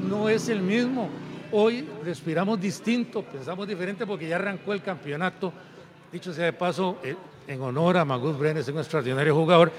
[0.07, 1.09] no es el mismo.
[1.51, 5.53] Hoy respiramos distinto, pensamos diferente porque ya arrancó el campeonato.
[6.11, 7.15] Dicho sea de paso, eh,
[7.47, 9.71] en honor a Magus Brenes, un extraordinario jugador,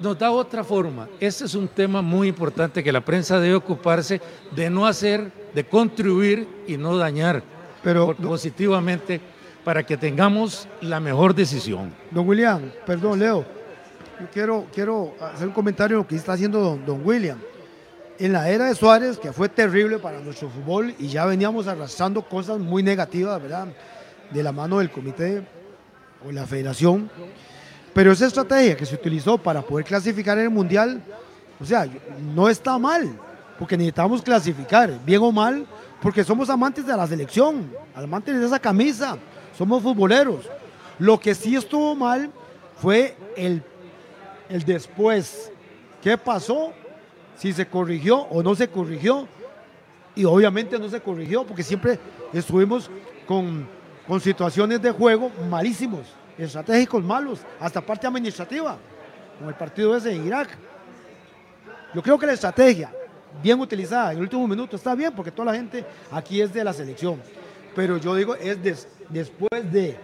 [0.00, 1.08] nos da otra forma.
[1.18, 4.20] Este es un tema muy importante que la prensa debe ocuparse
[4.54, 7.42] de no hacer, de contribuir y no dañar
[7.82, 9.20] Pero, positivamente
[9.64, 11.92] para que tengamos la mejor decisión.
[12.10, 13.60] Don William, perdón, Leo
[14.20, 17.38] yo quiero, quiero hacer un comentario de lo que está haciendo don, don William.
[18.18, 22.20] En la era de Suárez, que fue terrible para nuestro fútbol y ya veníamos arrastrando
[22.20, 23.68] cosas muy negativas, ¿verdad?
[24.30, 25.42] De la mano del comité
[26.26, 27.10] o la federación.
[27.92, 31.02] Pero esa estrategia que se utilizó para poder clasificar en el Mundial,
[31.60, 31.88] o sea,
[32.34, 33.10] no está mal,
[33.58, 35.66] porque necesitamos clasificar, bien o mal,
[36.00, 39.18] porque somos amantes de la selección, amantes de esa camisa,
[39.56, 40.46] somos futboleros.
[40.98, 42.30] Lo que sí estuvo mal
[42.80, 43.62] fue el
[44.50, 45.50] el después.
[46.02, 46.72] ¿Qué pasó?
[47.36, 49.26] Si se corrigió o no se corrigió.
[50.14, 51.98] Y obviamente no se corrigió porque siempre
[52.32, 52.90] estuvimos
[53.26, 53.66] con,
[54.06, 56.00] con situaciones de juego malísimos,
[56.42, 58.76] estratégicos malos, hasta parte administrativa,
[59.38, 60.48] como el partido ese de Irak.
[61.94, 62.92] Yo creo que la estrategia
[63.42, 66.64] bien utilizada en el último minuto está bien porque toda la gente aquí es de
[66.64, 67.20] la selección.
[67.74, 68.58] Pero yo digo, es
[69.08, 69.96] después de.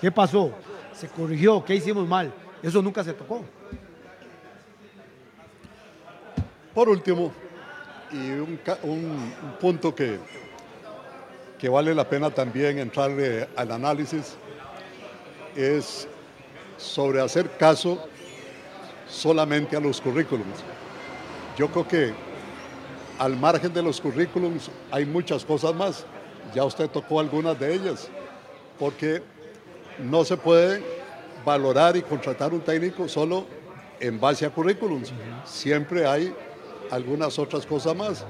[0.00, 0.52] ¿Qué pasó?
[1.00, 2.30] se corrigió, qué hicimos mal.
[2.62, 3.42] Eso nunca se tocó.
[6.74, 7.32] Por último,
[8.12, 10.18] y un, un punto que,
[11.58, 14.36] que vale la pena también entrarle al análisis,
[15.56, 16.08] es
[16.76, 17.98] sobre hacer caso
[19.08, 20.58] solamente a los currículums.
[21.56, 22.14] Yo creo que
[23.18, 26.06] al margen de los currículums hay muchas cosas más.
[26.54, 28.08] Ya usted tocó algunas de ellas,
[28.78, 29.22] porque
[29.98, 30.82] no se puede
[31.44, 33.44] valorar y contratar un técnico solo
[34.00, 35.12] en base a currículums.
[35.44, 36.34] Siempre hay
[36.90, 38.24] algunas otras cosas más.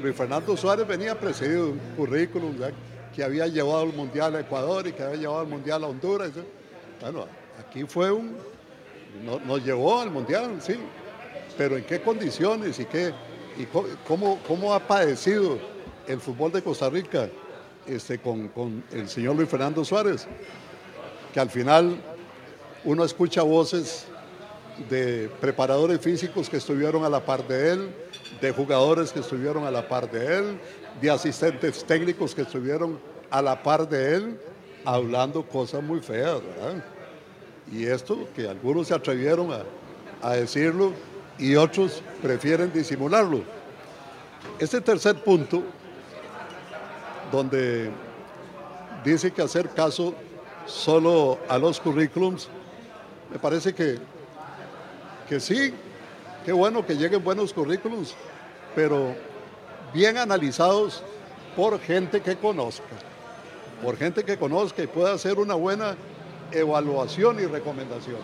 [0.00, 2.56] Luis Fernando Suárez venía precedido de un currículum
[3.14, 6.30] que había llevado al Mundial a Ecuador y que había llevado al Mundial a Honduras.
[7.00, 7.26] Bueno,
[7.58, 8.36] aquí fue un...
[9.46, 10.74] nos llevó al Mundial, sí,
[11.56, 13.12] pero ¿en qué condiciones y, qué,
[13.56, 13.66] y
[14.06, 15.58] cómo, cómo ha padecido
[16.06, 17.28] el fútbol de Costa Rica
[17.86, 20.26] este, con, con el señor Luis Fernando Suárez?
[21.32, 21.96] Que al final
[22.84, 24.06] uno escucha voces
[24.88, 27.90] de preparadores físicos que estuvieron a la par de él,
[28.40, 30.60] de jugadores que estuvieron a la par de él,
[31.00, 32.98] de asistentes técnicos que estuvieron
[33.30, 34.40] a la par de él,
[34.84, 36.84] hablando cosas muy feas, ¿verdad?
[37.70, 39.62] Y esto, que algunos se atrevieron a,
[40.22, 40.92] a decirlo
[41.38, 43.42] y otros prefieren disimularlo.
[44.58, 45.62] Este tercer punto,
[47.30, 47.90] donde
[49.04, 50.14] dice que hacer caso
[50.66, 52.48] solo a los currículums,
[53.30, 53.98] me parece que
[55.28, 55.74] que sí,
[56.44, 58.14] qué bueno que lleguen buenos currículums,
[58.74, 59.14] pero
[59.92, 61.02] bien analizados
[61.54, 62.96] por gente que conozca,
[63.82, 65.96] por gente que conozca y pueda hacer una buena
[66.52, 68.16] evaluación y recomendación.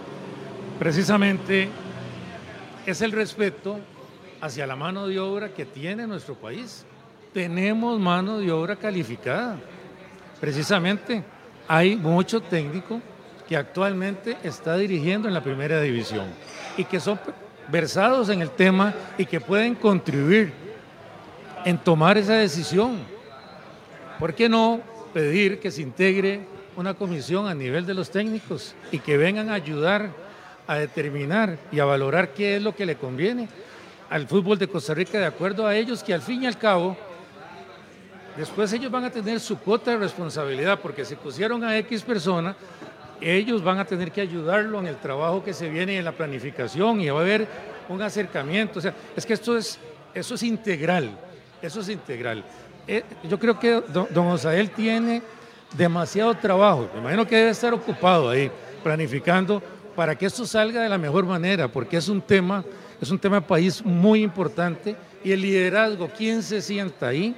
[0.79, 1.69] Precisamente
[2.87, 3.79] es el respeto
[4.41, 6.85] hacia la mano de obra que tiene nuestro país.
[7.33, 9.59] Tenemos mano de obra calificada.
[10.41, 11.25] Precisamente
[11.67, 13.01] hay mucho técnico
[13.49, 16.27] que actualmente está dirigiendo en la primera división
[16.77, 17.19] y que son
[17.69, 20.53] versados en el tema y que pueden contribuir
[21.65, 22.99] en tomar esa decisión.
[24.19, 24.81] ¿Por qué no
[25.13, 29.55] pedir que se integre una comisión a nivel de los técnicos y que vengan a
[29.55, 30.11] ayudar
[30.67, 33.49] a determinar y a valorar qué es lo que le conviene
[34.11, 36.97] al fútbol de Costa Rica de acuerdo a ellos que al fin y al cabo
[38.37, 42.57] después ellos van a tener su cuota de responsabilidad porque se pusieron a X persona
[43.25, 47.01] ellos van a tener que ayudarlo en el trabajo que se viene en la planificación
[47.01, 47.49] y va a haber
[47.89, 48.79] un acercamiento.
[48.79, 49.79] O sea, es que esto es,
[50.13, 51.11] eso es integral,
[51.63, 52.45] eso es integral.
[52.87, 55.23] Eh, yo creo que don, don Osael tiene
[55.77, 58.51] demasiado trabajo, me imagino que debe estar ocupado ahí
[58.83, 59.63] planificando
[59.97, 62.65] para que esto salga de la mejor manera, porque es un tema,
[63.01, 67.35] es un tema de país muy importante y el liderazgo, quien se sienta ahí,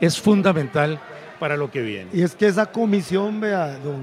[0.00, 0.98] es fundamental
[1.44, 2.08] para lo que viene.
[2.14, 4.00] Y es que esa comisión, vea, don,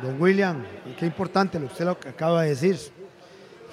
[0.00, 0.62] don, William,
[0.96, 2.78] qué importante lo que usted lo acaba de decir,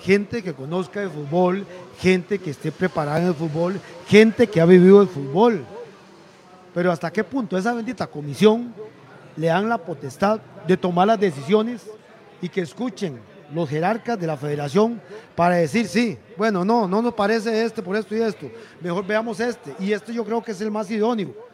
[0.01, 1.63] gente que conozca de fútbol,
[1.99, 5.63] gente que esté preparada en el fútbol, gente que ha vivido el fútbol.
[6.73, 8.73] Pero hasta qué punto esa bendita comisión
[9.37, 11.91] le dan la potestad de tomar las decisiones
[12.41, 13.19] y que escuchen
[13.53, 14.99] los jerarcas de la federación
[15.35, 18.49] para decir, sí, bueno, no, no nos parece este por esto y esto,
[18.81, 19.75] mejor veamos este.
[19.77, 21.50] Y este yo creo que es el más idóneo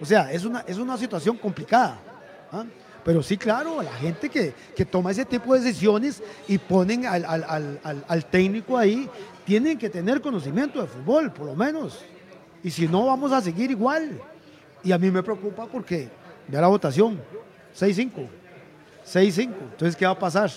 [0.00, 1.98] o sea, es una, es una situación complicada.
[2.52, 2.64] ¿ah?
[3.04, 4.52] Pero sí, claro, la gente que,
[4.84, 9.08] toma ese tipo de decisiones y ponen al, técnico ahí,
[9.44, 12.04] tienen que tener conocimiento de fútbol, por lo menos.
[12.62, 14.20] Y si no, vamos a seguir igual.
[14.84, 16.08] Y a mí me preocupa porque,
[16.48, 17.20] vea la votación,
[17.78, 18.10] 6-5.
[19.06, 19.44] 6-5.
[19.70, 20.50] Entonces, ¿qué va a pasar?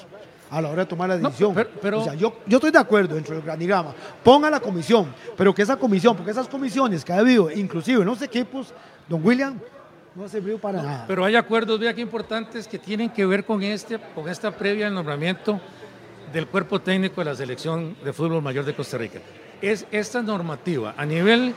[0.52, 1.56] a la hora de tomar la decisión.
[1.82, 3.96] pero, o sea, yo, yo estoy de acuerdo dentro del organigrama.
[4.22, 8.06] Ponga la comisión, pero que esa comisión, porque esas comisiones que ha habido, inclusive en
[8.06, 8.74] los equipos,
[9.08, 9.60] Don William
[10.16, 11.06] no ha servido para nada.
[11.08, 14.88] Pero hay acuerdos, vea que importantes, que tienen que ver con, este, con esta previa
[14.88, 15.60] al nombramiento
[16.34, 19.20] del cuerpo técnico de la selección de fútbol mayor de Costa Rica.
[19.62, 21.54] Es esta normativa, a nivel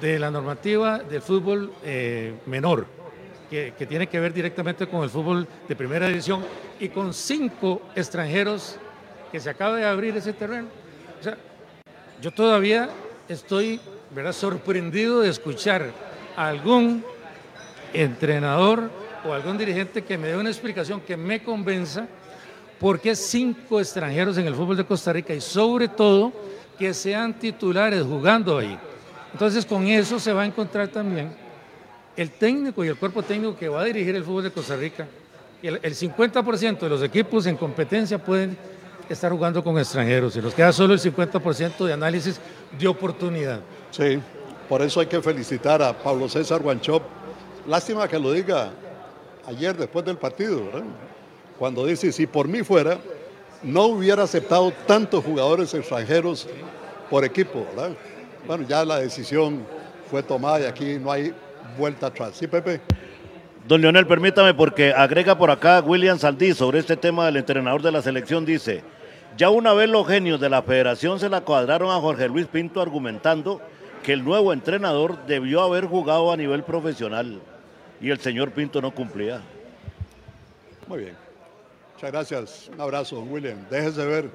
[0.00, 2.86] de la normativa del fútbol eh, menor,
[3.48, 6.44] que, que, tiene que ver directamente con el fútbol de primera división
[6.80, 8.76] y con cinco extranjeros
[9.30, 10.68] que se acaba de abrir ese terreno.
[11.20, 11.36] O sea,
[12.20, 12.88] yo todavía
[13.28, 13.80] estoy
[14.10, 14.32] ¿verdad?
[14.32, 15.92] sorprendido de escuchar
[16.36, 17.02] algún
[17.92, 18.90] entrenador
[19.24, 22.06] o algún dirigente que me dé una explicación que me convenza
[22.78, 26.32] por qué cinco extranjeros en el fútbol de Costa Rica y sobre todo
[26.78, 28.78] que sean titulares jugando ahí.
[29.32, 31.34] Entonces con eso se va a encontrar también
[32.16, 35.06] el técnico y el cuerpo técnico que va a dirigir el fútbol de Costa Rica.
[35.62, 38.56] El, el 50% de los equipos en competencia pueden
[39.08, 42.38] estar jugando con extranjeros y nos queda solo el 50% de análisis
[42.78, 43.60] de oportunidad.
[43.90, 44.18] Sí,
[44.68, 47.02] por eso hay que felicitar a Pablo César Guanchop.
[47.66, 48.70] Lástima que lo diga
[49.46, 50.62] ayer después del partido,
[51.58, 52.98] cuando dice, si por mí fuera,
[53.62, 56.48] no hubiera aceptado tantos jugadores extranjeros
[57.08, 57.96] por equipo, ¿verdad?
[58.46, 59.64] Bueno, ya la decisión
[60.10, 61.32] fue tomada y aquí no hay
[61.78, 62.32] vuelta atrás.
[62.34, 62.80] ¿Sí, Pepe?
[63.66, 67.90] Don Leonel, permítame porque agrega por acá William Saldí sobre este tema del entrenador de
[67.90, 68.84] la selección, dice,
[69.36, 72.80] ya una vez los genios de la federación se la cuadraron a Jorge Luis Pinto
[72.80, 73.60] argumentando
[74.06, 77.40] que el nuevo entrenador debió haber jugado a nivel profesional
[78.00, 79.40] y el señor Pinto no cumplía.
[80.86, 81.16] Muy bien.
[81.94, 82.70] Muchas gracias.
[82.72, 83.58] Un abrazo, don William.
[83.68, 84.30] Déjese ver.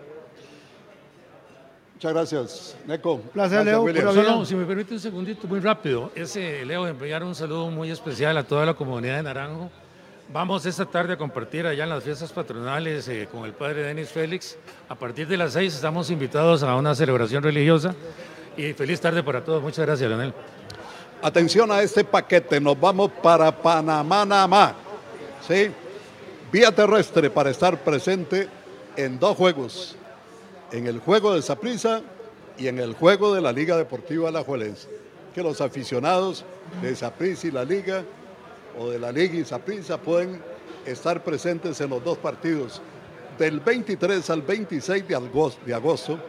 [1.94, 3.22] Muchas gracias, Neco.
[3.22, 4.14] Placer, Gracias, Leo.
[4.14, 6.12] Solo, si me permite un segundito, muy rápido.
[6.16, 9.72] Ese, Leo, enviar un saludo muy especial a toda la comunidad de Naranjo.
[10.34, 14.10] Vamos esta tarde a compartir allá en las fiestas patronales eh, con el padre Denis
[14.10, 14.58] Félix.
[14.90, 17.96] A partir de las seis estamos invitados a una celebración religiosa.
[18.62, 19.60] Y feliz tarde para todos.
[19.60, 20.36] Muchas gracias, Leonel.
[21.24, 24.76] Atención a este paquete, nos vamos para Panamá, Namá.
[25.48, 25.72] ¿Sí?
[26.52, 28.48] Vía terrestre para estar presente
[28.96, 29.96] en dos juegos.
[30.72, 32.04] En el juego de Saprissa
[32.56, 34.88] y en el juego de la Liga Deportiva Alajuelense.
[35.34, 36.46] Que los aficionados
[36.84, 38.04] de Saprissa y la Liga,
[38.78, 40.40] o de la Liga y Saprissa, pueden
[40.86, 42.80] estar presentes en los dos partidos.
[43.40, 46.20] Del 23 al 26 de agosto, de agosto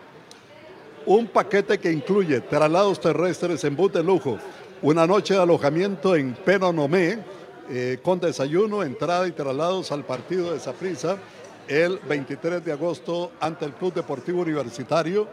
[1.07, 4.38] un paquete que incluye traslados terrestres en bus de lujo,
[4.83, 7.19] una noche de alojamiento en Penonomé,
[7.71, 11.17] eh, con desayuno, entrada y traslados al partido de Saprissa
[11.69, 15.29] el 23 de agosto ante el Club Deportivo Universitario,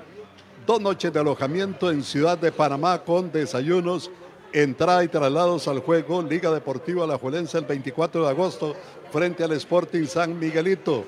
[0.65, 4.11] dos noches de alojamiento en Ciudad de Panamá con desayunos,
[4.53, 8.75] entrada y traslados al juego, Liga Deportiva Alajuelense el 24 de agosto
[9.11, 11.05] frente al Sporting San Miguelito.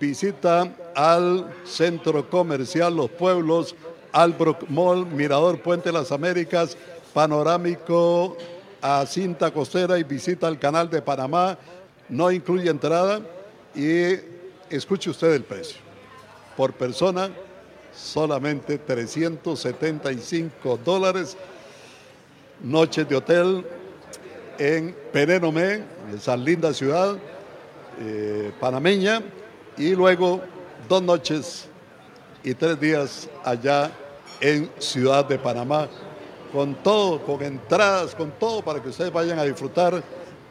[0.00, 3.74] Visita al Centro Comercial Los Pueblos,
[4.16, 6.74] Albrook Mall, Mirador Puente Las Américas,
[7.12, 8.38] Panorámico
[8.80, 11.58] a Cinta Costera y visita al Canal de Panamá.
[12.08, 13.20] No incluye entrada
[13.74, 14.14] y
[14.70, 15.76] escuche usted el precio.
[16.56, 17.28] Por persona,
[17.94, 21.36] solamente 375 dólares.
[22.62, 23.66] Noches de hotel
[24.58, 27.18] en Perenomé, en esa linda ciudad
[28.00, 29.20] eh, panameña.
[29.76, 30.40] Y luego
[30.88, 31.68] dos noches
[32.42, 33.92] y tres días allá
[34.40, 35.88] en Ciudad de Panamá,
[36.52, 40.02] con todo, con entradas, con todo para que ustedes vayan a disfrutar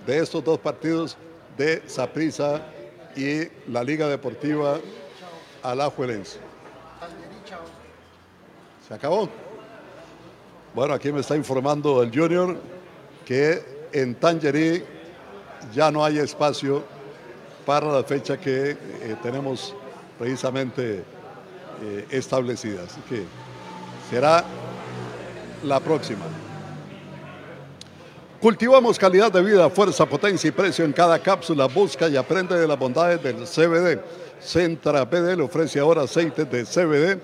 [0.06, 1.18] de estos dos partidos
[1.58, 2.62] de Saprissa
[3.16, 4.80] y la Liga Deportiva
[5.64, 6.40] Alajuelense.
[8.88, 9.30] ¿Se acabó?
[10.76, 12.58] Bueno, aquí me está informando el Junior
[13.26, 14.84] que en Tangerí
[15.74, 16.84] ya no hay espacio
[17.66, 19.74] para la fecha que eh, tenemos
[20.20, 21.04] precisamente
[21.82, 22.84] eh, establecida.
[22.84, 23.24] Así que
[24.16, 24.46] será
[25.66, 26.24] la próxima.
[28.40, 31.66] Cultivamos calidad de vida, fuerza, potencia y precio en cada cápsula.
[31.66, 34.00] Busca y aprende de las bondades del CBD.
[34.40, 37.20] Centra BD le ofrece ahora aceites de CBD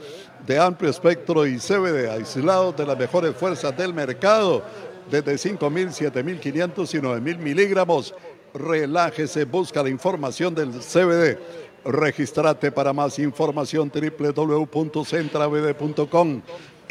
[0.45, 4.61] de amplio espectro y CBD aislados de las mejores fuerzas del mercado
[5.09, 8.13] desde 5.000, 7.500 y 9.000 miligramos.
[8.53, 11.37] Relájese, busca la información del CBD.
[11.85, 16.41] Registrate para más información www.centrabd.com.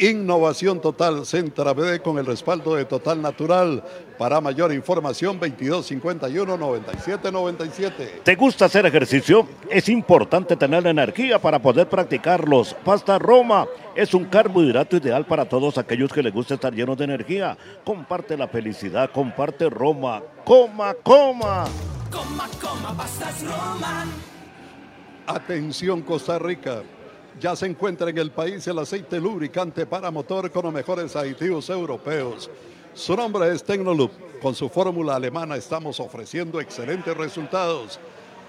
[0.01, 3.83] Innovación Total Centra BD con el respaldo de Total Natural.
[4.17, 8.23] Para mayor información 2251-9797.
[8.23, 9.47] ¿Te gusta hacer ejercicio?
[9.69, 12.75] Es importante tener energía para poder practicarlos.
[12.83, 17.03] Pasta Roma es un carbohidrato ideal para todos aquellos que les gusta estar llenos de
[17.03, 17.55] energía.
[17.85, 20.23] Comparte la felicidad, comparte Roma.
[20.43, 21.65] Coma, coma.
[22.09, 24.05] Coma, coma, pastas Roma.
[25.27, 26.81] Atención Costa Rica.
[27.39, 31.69] Ya se encuentra en el país el aceite lubricante para motor con los mejores aditivos
[31.69, 32.49] europeos.
[32.93, 34.11] Su nombre es Tecnoloop.
[34.41, 37.99] Con su fórmula alemana estamos ofreciendo excelentes resultados.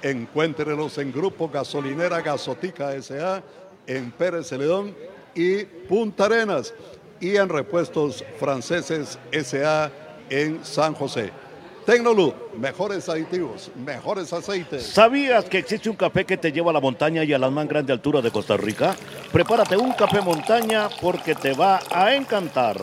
[0.03, 3.43] Encuéntrenos en Grupo Gasolinera Gasotica SA,
[3.87, 4.95] en Pérez Celedón
[5.35, 6.75] y Punta Arenas.
[7.21, 9.93] Y en Repuestos Franceses SA
[10.29, 11.42] en San José.
[11.85, 14.85] Tecnoloop, mejores aditivos, mejores aceites.
[14.85, 17.67] ¿Sabías que existe un café que te lleva a la montaña y a la más
[17.67, 18.95] grande altura de Costa Rica?
[19.33, 22.77] Prepárate un café montaña porque te va a encantar.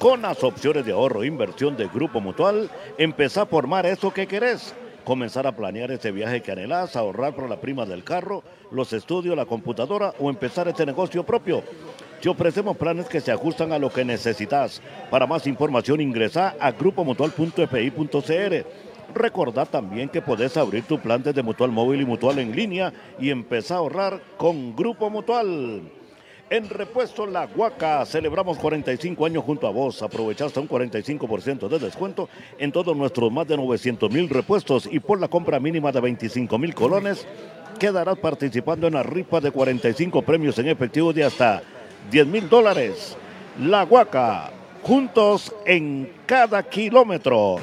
[0.00, 2.68] Con las opciones de ahorro e inversión de Grupo Mutual,
[2.98, 4.74] empezá a formar eso que querés.
[5.04, 9.36] Comenzar a planear ese viaje que anhelás, ahorrar para la prima del carro, los estudios,
[9.36, 11.62] la computadora o empezar este negocio propio.
[12.24, 14.80] Te ofrecemos planes que se ajustan a lo que necesitas.
[15.10, 18.66] Para más información ingresa a grupomutual.fi.cr.
[19.14, 23.28] Recordá también que podés abrir tu plan desde Mutual Móvil y Mutual en línea y
[23.28, 25.82] empezar a ahorrar con Grupo Mutual.
[26.48, 30.02] En repuesto La Huaca, celebramos 45 años junto a vos.
[30.02, 35.20] Aprovechaste un 45% de descuento en todos nuestros más de 900 mil repuestos y por
[35.20, 37.26] la compra mínima de 25 mil colones
[37.78, 41.62] quedarás participando en la rifa de 45 premios en efectivo de hasta
[42.10, 43.16] 10 mil dólares.
[43.60, 44.50] La Huaca,
[44.82, 47.56] juntos en cada kilómetro.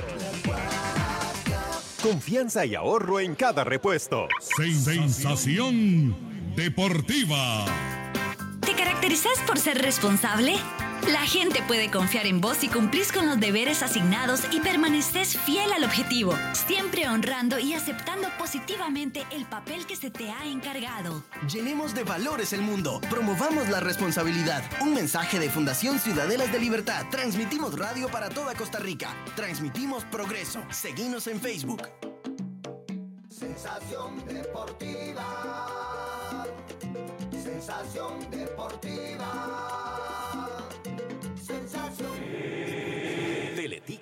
[2.02, 4.28] Confianza y ahorro en cada repuesto.
[4.39, 6.16] Sensación
[6.56, 7.66] deportiva.
[8.62, 10.56] ¿Te caracterizas por ser responsable?
[11.08, 15.72] La gente puede confiar en vos si cumplís con los deberes asignados y permaneces fiel
[15.74, 21.24] al objetivo, siempre honrando y aceptando positivamente el papel que se te ha encargado.
[21.52, 23.02] Llenemos de valores el mundo.
[23.10, 24.64] Promovamos la responsabilidad.
[24.82, 27.06] Un mensaje de Fundación Ciudadelas de Libertad.
[27.10, 29.16] Transmitimos radio para toda Costa Rica.
[29.36, 30.62] Transmitimos progreso.
[30.70, 31.82] Seguimos en Facebook.
[33.28, 35.26] Sensación deportiva.
[37.32, 39.11] Sensación deportiva.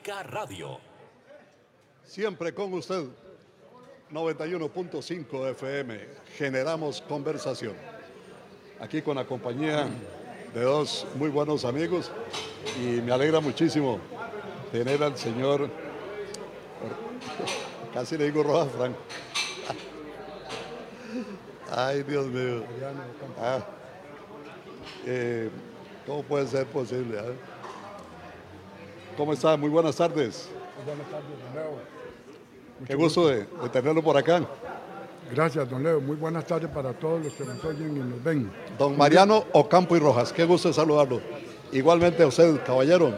[0.10, 0.80] Radio.
[2.04, 3.06] Siempre con usted,
[4.12, 6.00] 91.5 FM,
[6.36, 7.76] generamos conversación.
[8.80, 9.88] Aquí con la compañía
[10.54, 12.12] de dos muy buenos amigos
[12.82, 14.00] y me alegra muchísimo
[14.72, 15.70] tener al señor,
[17.94, 19.00] casi le digo Rojas Franco.
[21.72, 22.64] Ay, Dios mío.
[23.40, 23.60] Ah,
[25.06, 25.52] eh,
[26.08, 27.20] ¿Cómo puede ser posible?
[27.20, 27.59] ah?
[29.18, 29.58] ¿Cómo está?
[29.58, 30.50] Muy buenas tardes.
[30.86, 31.80] Buenas tardes, don Leo.
[32.88, 34.42] Qué gusto de, de tenerlo por acá.
[35.32, 36.00] Gracias, don Leo.
[36.02, 38.52] Muy buenas tardes para todos los que nos oyen y nos ven.
[38.78, 41.22] Don Mariano Ocampo y Rojas, qué gusto de saludarlo.
[41.72, 43.14] Igualmente a usted, caballero.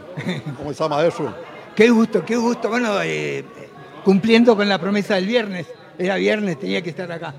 [0.56, 1.34] ¿Cómo está, maestro?
[1.74, 2.68] Qué gusto, qué gusto.
[2.68, 3.42] Bueno, eh,
[4.04, 5.66] cumpliendo con la promesa del viernes.
[5.98, 7.32] Era viernes, tenía que estar acá.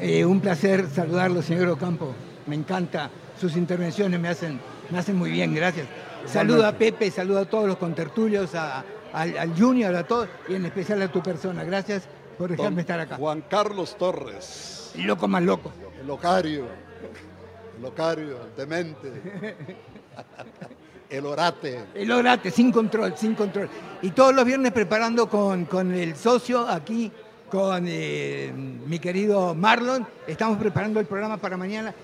[0.00, 2.14] Eh, un placer saludarlo, señor Ocampo.
[2.46, 5.88] Me encanta sus intervenciones, me hacen, me hacen muy bien, gracias.
[6.26, 10.54] Saludo a Pepe, saludo a todos los contertulios, a- al, al Junior, a todos, y
[10.54, 11.64] en especial a tu persona.
[11.64, 12.04] Gracias
[12.38, 13.16] por Don dejarme estar acá.
[13.16, 15.72] Juan Carlos Torres, Loco más loco.
[16.00, 16.66] el locario,
[17.76, 19.12] el locario, el demente,
[21.10, 21.80] el orate.
[21.94, 23.68] El orate, sin control, sin control.
[24.00, 27.12] Y todos los viernes preparando con, con el socio aquí,
[27.50, 31.94] con eh, mi querido Marlon, estamos preparando el programa para mañana.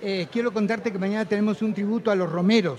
[0.00, 2.78] Eh, quiero contarte que mañana tenemos un tributo a los romeros,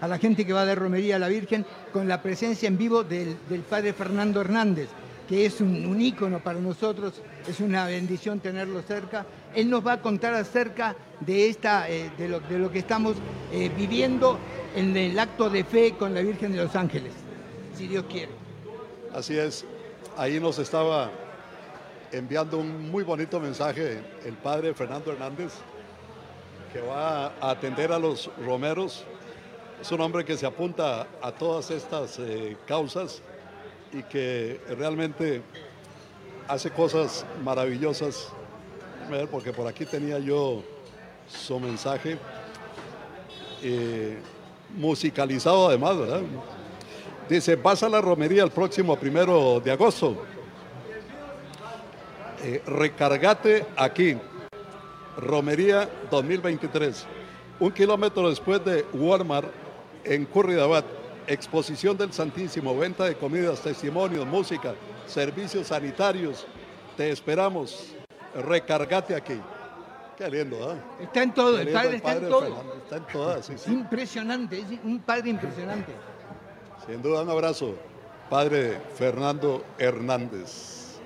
[0.00, 3.04] a la gente que va de romería a la Virgen, con la presencia en vivo
[3.04, 4.88] del, del padre Fernando Hernández,
[5.28, 9.24] que es un, un ícono para nosotros, es una bendición tenerlo cerca.
[9.54, 13.16] Él nos va a contar acerca de, esta, eh, de, lo, de lo que estamos
[13.52, 14.38] eh, viviendo
[14.74, 17.12] en el acto de fe con la Virgen de los Ángeles,
[17.76, 18.32] si Dios quiere.
[19.14, 19.64] Así es,
[20.16, 21.10] ahí nos estaba
[22.12, 25.52] enviando un muy bonito mensaje el padre Fernando Hernández,
[26.72, 29.04] que va a atender a los romeros.
[29.84, 33.20] Es un hombre que se apunta a todas estas eh, causas
[33.92, 35.42] y que realmente
[36.48, 38.32] hace cosas maravillosas.
[39.30, 40.64] Porque por aquí tenía yo
[41.28, 42.16] su mensaje
[43.62, 44.16] eh,
[44.74, 46.22] musicalizado además, ¿verdad?
[47.28, 50.16] Dice, vas a la romería el próximo primero de agosto.
[52.42, 54.16] Eh, recargate aquí.
[55.18, 57.04] Romería 2023.
[57.60, 59.63] Un kilómetro después de Walmart
[60.04, 60.84] en Curridabat.
[61.26, 64.74] Exposición del Santísimo, venta de comidas, testimonios, música,
[65.06, 66.46] servicios sanitarios.
[66.96, 67.94] Te esperamos.
[68.34, 69.40] Recargate aquí.
[70.18, 70.76] Qué lindo, ¿ah?
[71.02, 72.40] Está en todo, lindo está en todo.
[72.42, 73.72] Fernando, Está en todas, sí, sí.
[73.72, 75.92] Impresionante, es un padre impresionante.
[76.86, 77.74] Sin duda, un abrazo,
[78.28, 80.98] padre Fernando Hernández.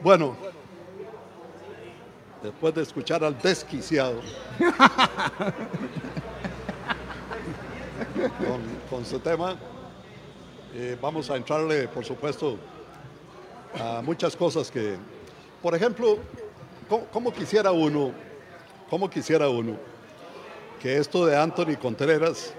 [0.00, 0.36] Bueno,
[2.42, 4.20] después de escuchar al desquiciado
[8.28, 9.56] con, con su tema,
[10.74, 12.56] eh, vamos a entrarle, por supuesto,
[13.78, 14.96] a muchas cosas que,
[15.60, 16.18] por ejemplo,
[17.12, 18.12] ¿cómo, quisiera uno,
[18.88, 19.76] cómo quisiera uno
[20.80, 22.54] que esto de Anthony Contreras,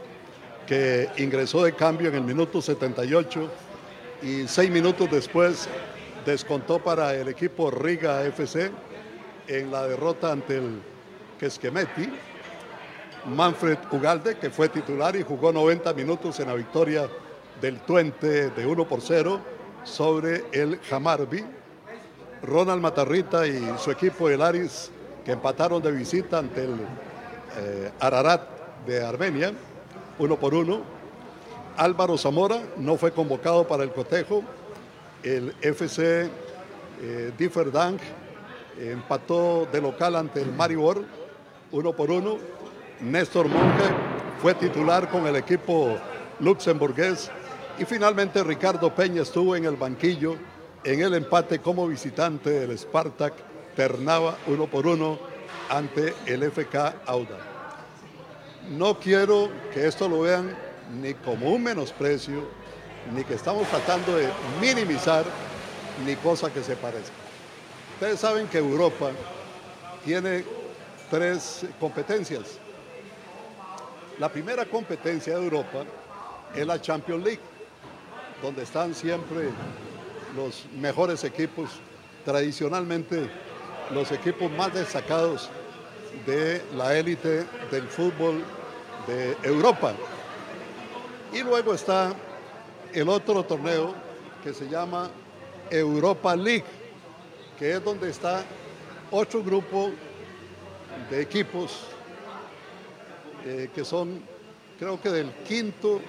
[0.68, 3.50] que ingresó de cambio en el minuto 78
[4.22, 5.68] y seis minutos después
[6.26, 8.72] descontó para el equipo Riga FC
[9.48, 10.82] en la derrota ante el
[11.40, 12.10] Quesquemeti.
[13.26, 17.08] Manfred Ugalde, que fue titular y jugó 90 minutos en la victoria
[17.62, 19.40] del Twente de 1 por 0
[19.84, 21.44] sobre el Jamarbi.
[22.44, 24.92] Ronald Matarrita y su equipo el Aris,
[25.24, 26.74] que empataron de visita ante el
[27.58, 28.42] eh, Ararat
[28.86, 29.54] de Armenia,
[30.20, 30.82] uno por uno.
[31.78, 34.44] Álvaro Zamora no fue convocado para el cotejo.
[35.24, 36.30] El FC
[37.02, 37.98] eh, Differdang
[38.78, 41.04] empató de local ante el Maribor
[41.74, 42.38] uno por uno.
[43.04, 43.84] Néstor Monge
[44.42, 45.98] fue titular con el equipo
[46.40, 47.30] luxemburgués
[47.78, 50.38] y finalmente Ricardo Peña estuvo en el banquillo
[50.86, 53.34] en el empate como visitante del Spartak
[53.76, 55.20] Ternava uno por uno
[55.70, 56.76] ante el FK
[57.06, 57.38] Auda.
[58.70, 60.56] No quiero que esto lo vean
[61.02, 62.48] ni como un menosprecio,
[63.14, 64.30] ni que estamos tratando de
[64.62, 65.26] minimizar,
[66.06, 67.16] ni cosa que se parezca.
[67.96, 69.12] Ustedes saben que Europa
[70.06, 70.46] tiene
[71.10, 72.63] tres competencias.
[74.20, 75.86] La primera competencia de Europa
[76.56, 77.42] es la Champions League,
[78.44, 79.50] donde están siempre
[80.36, 81.72] los mejores equipos,
[82.24, 83.28] tradicionalmente
[83.92, 85.50] los equipos más destacados
[86.28, 88.44] de la élite del fútbol
[89.08, 89.94] de Europa.
[91.34, 92.14] Y luego está
[92.94, 93.96] el otro torneo
[94.44, 95.10] que se llama
[95.72, 96.66] Europa League,
[97.58, 98.44] que es donde está
[99.10, 99.90] otro grupo
[101.10, 101.88] de equipos
[103.46, 104.22] eh, que son,
[104.80, 106.00] creo que del quinto,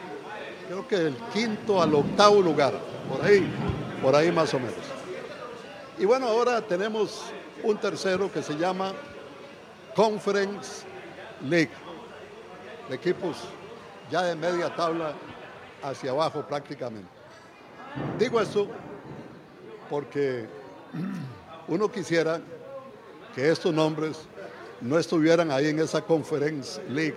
[0.69, 2.75] creo que del quinto al octavo lugar,
[3.09, 3.47] por ahí,
[4.03, 4.75] por ahí más o menos.
[5.99, 7.23] Y bueno, ahora tenemos
[7.63, 8.93] un tercero que se llama
[9.95, 10.85] Conference
[11.43, 11.71] League,
[12.91, 13.37] equipos
[14.11, 15.15] ya de media tabla
[15.83, 17.09] hacia abajo prácticamente.
[18.19, 18.69] Digo esto
[19.89, 20.47] porque
[21.69, 22.41] uno quisiera
[23.35, 24.27] que estos nombres
[24.81, 27.17] no estuvieran ahí en esa Conference League,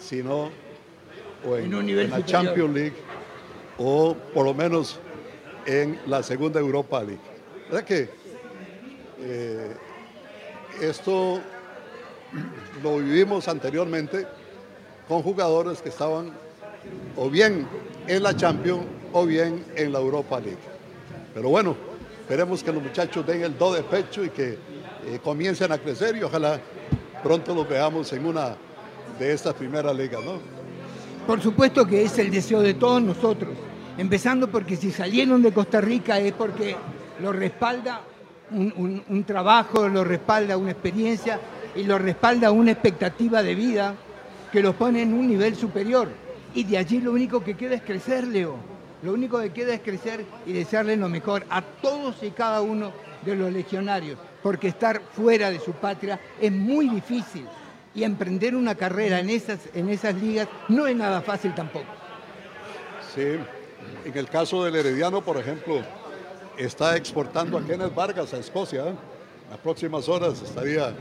[0.00, 0.50] sino
[1.46, 2.24] o en, la.
[2.24, 2.96] Champions League
[3.78, 4.98] o por lo menos
[5.66, 7.20] en la segunda Europa League.
[7.68, 8.08] ¿Verdad que
[9.22, 9.76] eh,
[10.80, 11.40] esto
[12.82, 14.26] lo vivimos anteriormente
[15.08, 16.32] con jugadores que estaban
[17.16, 17.66] o bien
[18.06, 20.58] en la Champions o bien en la Europa League.
[21.34, 21.76] Pero bueno,
[22.20, 24.58] esperemos que los muchachos den el do de pecho y que
[25.06, 26.60] eh, comiencen a crecer y ojalá
[27.22, 28.56] pronto los veamos en una
[29.18, 30.40] de estas primeras ligas, ¿no?
[31.26, 33.50] Por supuesto que es el deseo de todos nosotros,
[33.98, 36.76] empezando porque si salieron de Costa Rica es porque
[37.20, 38.00] lo respalda
[38.50, 41.38] un trabajo, lo respalda una experiencia
[41.76, 43.94] y lo respalda una expectativa de vida
[44.50, 46.08] que los pone en un nivel superior.
[46.54, 48.56] Y de allí lo único que queda es crecer, Leo.
[49.02, 52.90] Lo único que queda es crecer y desearle lo mejor a todos y cada uno
[53.24, 57.46] de los legionarios, porque estar fuera de su patria es muy difícil
[57.94, 61.86] y emprender una carrera en esas, en esas ligas no es nada fácil tampoco.
[63.14, 63.36] Sí,
[64.04, 65.82] en el caso del Herediano, por ejemplo,
[66.56, 68.88] está exportando a Kenneth Vargas a Escocia.
[68.88, 68.94] ¿eh?
[69.50, 70.94] Las próximas horas estaría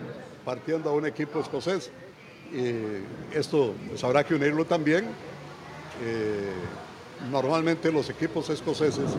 [0.43, 1.91] partiendo a un equipo escocés.
[2.51, 5.05] Y esto pues, habrá que unirlo también.
[6.03, 6.51] Eh,
[7.29, 9.15] normalmente los equipos escoceses, eh,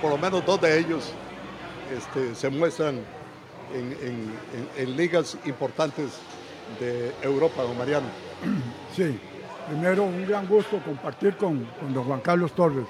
[0.00, 1.12] por lo menos dos de ellos,
[1.96, 3.00] este, se muestran
[3.74, 6.12] en, ligas importantes
[6.78, 8.06] de Europa, don Mariano.
[8.94, 9.18] Sí,
[9.68, 12.86] primero un gran gusto compartir con, con don Juan Carlos Torres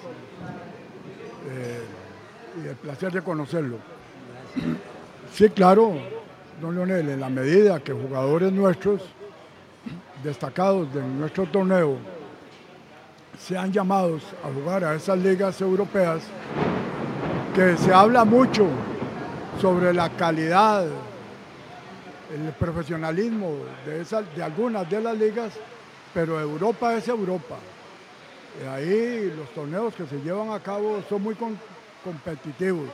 [1.47, 1.85] eh,
[2.65, 3.77] y el placer de conocerlo.
[5.33, 5.93] Sí, claro,
[6.61, 9.03] don Leonel, en la medida que jugadores nuestros
[10.25, 11.99] destacados de nuestro torneo
[13.39, 16.23] sean llamados a jugar a esas ligas europeas,
[17.55, 18.67] que se habla mucho
[19.61, 20.87] sobre la calidad,
[22.35, 25.53] el profesionalismo de, esas, de algunas de las ligas,
[26.15, 27.57] pero Europa es Europa.
[28.63, 31.37] Y ahí los torneos que se llevan a cabo son muy
[32.05, 32.89] competitivos.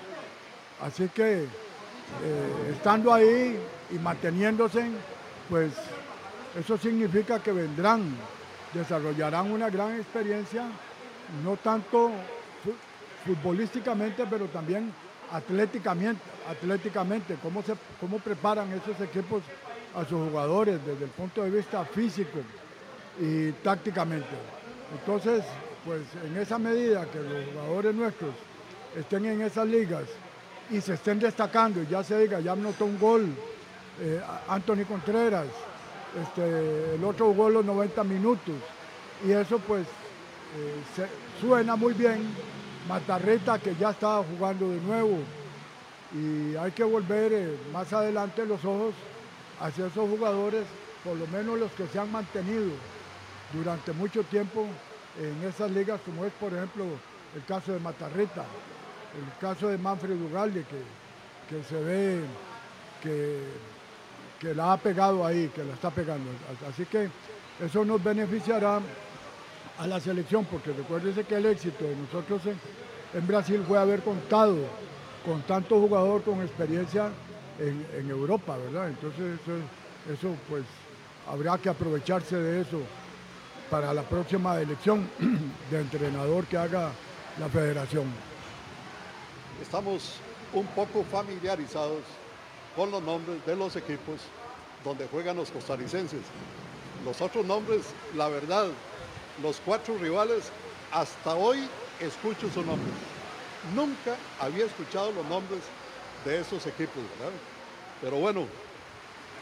[0.82, 3.58] Así que eh, estando ahí
[3.90, 4.86] y manteniéndose,
[5.48, 5.72] pues
[6.58, 8.02] eso significa que vendrán,
[8.74, 10.64] desarrollarán una gran experiencia,
[11.44, 12.10] no tanto
[12.62, 12.74] fu-
[13.24, 14.92] futbolísticamente, pero también
[15.32, 19.42] atléticamente, atléticamente cómo, se, cómo preparan esos equipos
[19.94, 22.38] a sus jugadores desde el punto de vista físico
[23.20, 24.36] y tácticamente.
[24.92, 25.42] Entonces,
[25.84, 28.34] pues en esa medida que los jugadores nuestros
[28.96, 30.04] estén en esas ligas
[30.70, 33.28] y se estén destacando, ya se diga, ya anotó un gol
[34.00, 35.46] eh, Anthony Contreras,
[36.20, 38.54] este, el otro jugó los 90 minutos,
[39.26, 41.06] y eso pues eh,
[41.40, 42.26] suena muy bien.
[42.88, 45.18] Matarrita que ya estaba jugando de nuevo,
[46.14, 48.94] y hay que volver eh, más adelante los ojos
[49.60, 50.64] hacia esos jugadores,
[51.04, 52.70] por lo menos los que se han mantenido
[53.52, 54.66] durante mucho tiempo
[55.20, 56.84] en esas ligas, como es por ejemplo
[57.34, 58.44] el caso de Matarrita,
[59.14, 62.20] el caso de Manfred Ugalde, que, que se ve
[63.02, 63.40] que,
[64.38, 66.30] que la ha pegado ahí, que la está pegando.
[66.68, 67.08] Así que
[67.60, 68.80] eso nos beneficiará
[69.78, 74.56] a la selección, porque recuérdese que el éxito de nosotros en, Brasil fue haber contado
[75.24, 77.10] con tanto jugador con experiencia
[77.58, 78.88] en, en Europa, ¿verdad?
[78.88, 80.64] Entonces eso, eso, pues
[81.26, 82.80] habrá que aprovecharse de eso
[83.70, 85.08] para la próxima elección
[85.70, 86.90] de entrenador que haga
[87.38, 88.04] la federación.
[89.60, 90.16] Estamos
[90.52, 92.02] un poco familiarizados
[92.74, 94.20] con los nombres de los equipos
[94.84, 96.20] donde juegan los costarricenses.
[97.04, 97.82] Los otros nombres,
[98.14, 98.66] la verdad,
[99.42, 100.50] los cuatro rivales,
[100.92, 101.68] hasta hoy
[102.00, 102.94] escucho sus nombres.
[103.74, 105.60] Nunca había escuchado los nombres
[106.24, 107.32] de esos equipos, ¿verdad?
[108.00, 108.46] Pero bueno,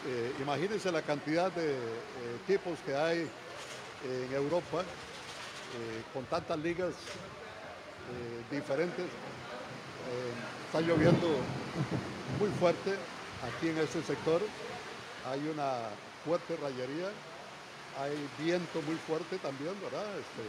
[0.06, 1.78] eh, imagínense la cantidad de eh,
[2.46, 3.28] equipos que hay
[4.04, 6.92] en Europa eh, con tantas ligas
[8.50, 9.06] diferentes.
[10.66, 11.26] Está lloviendo
[12.38, 12.94] muy fuerte
[13.42, 14.42] aquí en este sector.
[15.26, 15.88] Hay una
[16.22, 17.08] fuerte rayería,
[17.98, 20.06] hay viento muy fuerte también, ¿verdad?
[20.18, 20.44] Este,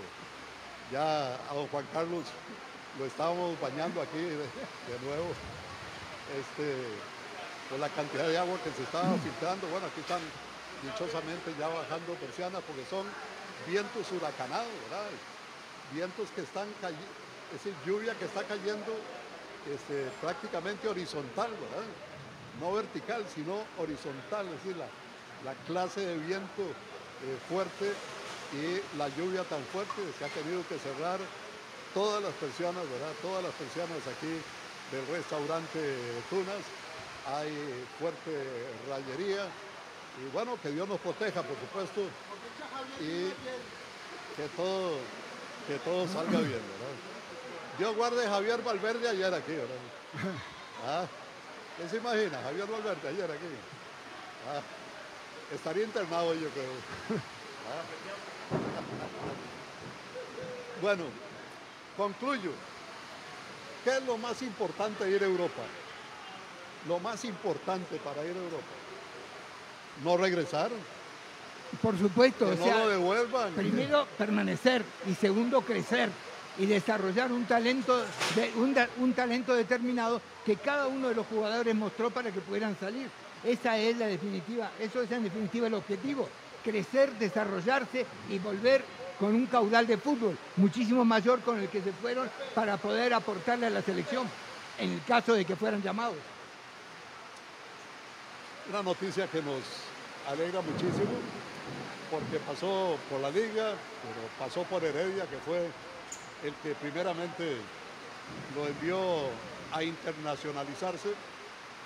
[0.92, 2.24] ya a don Juan Carlos
[2.98, 5.28] lo estábamos bañando aquí de, de nuevo.
[6.40, 6.76] Este,
[7.70, 9.68] por la cantidad de agua que se estaba filtrando.
[9.68, 10.22] Bueno, aquí están
[10.84, 13.06] dichosamente ya bajando persianas porque son
[13.68, 15.10] vientos huracanados, ¿verdad?
[15.94, 17.06] Vientos que están cayendo,
[17.54, 18.94] es decir, lluvia que está cayendo
[19.70, 21.86] este, prácticamente horizontal, ¿verdad?
[22.60, 24.88] No vertical, sino horizontal, es decir, la,
[25.44, 26.64] la clase de viento
[27.26, 27.92] eh, fuerte
[28.54, 31.20] y la lluvia tan fuerte que ha tenido que cerrar
[31.94, 33.14] todas las persianas, ¿verdad?
[33.22, 34.38] Todas las persianas aquí
[34.92, 35.80] del restaurante
[36.30, 36.62] Tunas.
[37.26, 37.50] Hay
[37.98, 38.30] fuerte
[38.88, 39.50] rayería
[40.22, 42.02] y bueno, que Dios nos proteja, por supuesto,
[43.02, 43.34] y
[44.38, 45.00] que todo,
[45.68, 46.96] que todo salga bien, ¿verdad?
[47.80, 49.82] Dios guarde a Javier Valverde ayer aquí, ¿verdad?
[50.88, 51.08] Ah,
[51.78, 52.38] ¿Qué se imagina?
[52.44, 53.48] Javier Valverde ayer aquí.
[54.46, 54.62] Ah,
[55.54, 56.72] estaría internado yo creo.
[60.82, 61.04] Bueno,
[61.98, 62.52] concluyo.
[63.84, 65.62] ¿Qué es lo más importante de ir a Europa?
[66.88, 68.74] Lo más importante para ir a Europa.
[70.04, 70.70] No regresar.
[71.82, 73.54] Por supuesto, Que o no sea, lo devuelvan.
[73.54, 76.10] primero permanecer y segundo crecer
[76.60, 78.54] y desarrollar un talento, de-
[78.98, 83.10] un talento determinado que cada uno de los jugadores mostró para que pudieran salir.
[83.46, 86.28] Esa es la definitiva, eso es en definitiva el objetivo,
[86.64, 88.84] crecer, desarrollarse y volver
[89.20, 93.68] con un caudal de fútbol muchísimo mayor con el que se fueron para poder aportarle
[93.68, 94.28] a la selección,
[94.80, 96.18] en el caso de que fueran llamados.
[98.70, 99.62] Una noticia que nos
[100.28, 101.14] alegra muchísimo
[102.10, 105.70] porque pasó por la liga, pero pasó por Heredia, que fue
[106.44, 107.58] el que primeramente
[108.56, 109.30] lo envió
[109.72, 111.10] a internacionalizarse,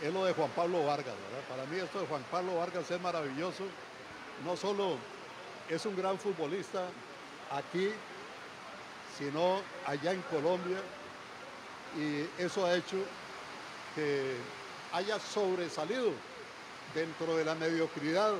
[0.01, 1.15] es lo de Juan Pablo Vargas.
[1.29, 1.47] ¿verdad?
[1.49, 3.63] Para mí esto de Juan Pablo Vargas es maravilloso.
[4.45, 4.97] No solo
[5.69, 6.85] es un gran futbolista
[7.51, 7.89] aquí,
[9.17, 10.77] sino allá en Colombia.
[11.97, 12.97] Y eso ha hecho
[13.95, 14.35] que
[14.93, 16.11] haya sobresalido
[16.93, 18.33] dentro de la mediocridad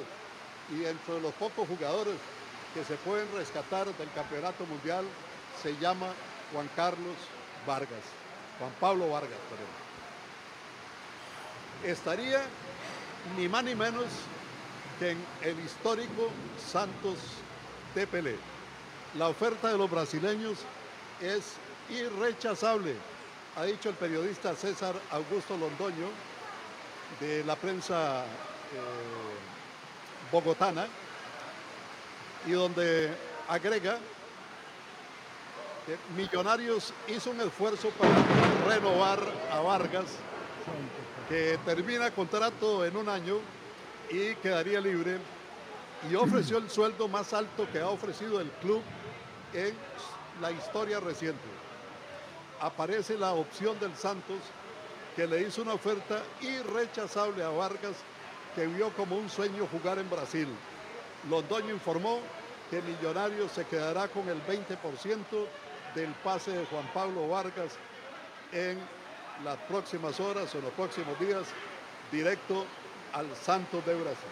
[0.72, 2.16] y dentro de los pocos jugadores
[2.74, 5.04] que se pueden rescatar del campeonato mundial,
[5.62, 6.08] se llama
[6.54, 7.16] Juan Carlos
[7.66, 8.04] Vargas,
[8.60, 9.89] Juan Pablo Vargas, perdón.
[11.84, 12.42] Estaría
[13.38, 14.06] ni más ni menos
[15.00, 16.30] que en el histórico
[16.72, 17.18] Santos
[17.96, 18.38] de.
[19.18, 20.60] La oferta de los brasileños
[21.22, 21.54] es
[21.90, 22.96] irrechazable,
[23.56, 26.08] ha dicho el periodista César Augusto Londoño
[27.20, 28.28] de la prensa eh,
[30.32, 30.88] bogotana
[32.46, 33.12] y donde
[33.48, 33.98] agrega
[35.86, 38.14] que Millonarios hizo un esfuerzo para
[38.68, 39.20] renovar
[39.52, 40.06] a Vargas,
[41.30, 43.38] que termina contrato en un año
[44.10, 45.20] y quedaría libre,
[46.10, 48.82] y ofreció el sueldo más alto que ha ofrecido el club
[49.54, 49.76] en
[50.42, 51.40] la historia reciente.
[52.60, 54.40] Aparece la opción del Santos
[55.16, 57.98] que le hizo una oferta irrechazable a Vargas,
[58.56, 60.48] que vio como un sueño jugar en Brasil.
[61.30, 62.20] Londoño informó
[62.72, 64.66] que Millonarios se quedará con el 20%
[65.94, 67.74] del pase de Juan Pablo Vargas
[68.52, 68.80] en
[69.44, 71.44] las próximas horas o los próximos días,
[72.12, 72.66] directo
[73.14, 74.30] al Santos de Brasil.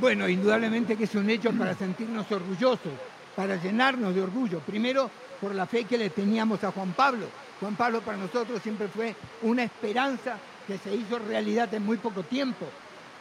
[0.00, 2.92] Bueno, indudablemente que es un hecho para sentirnos orgullosos,
[3.36, 4.60] para llenarnos de orgullo.
[4.60, 7.26] Primero, por la fe que le teníamos a Juan Pablo.
[7.60, 10.36] Juan Pablo para nosotros siempre fue una esperanza
[10.66, 12.66] que se hizo realidad en muy poco tiempo,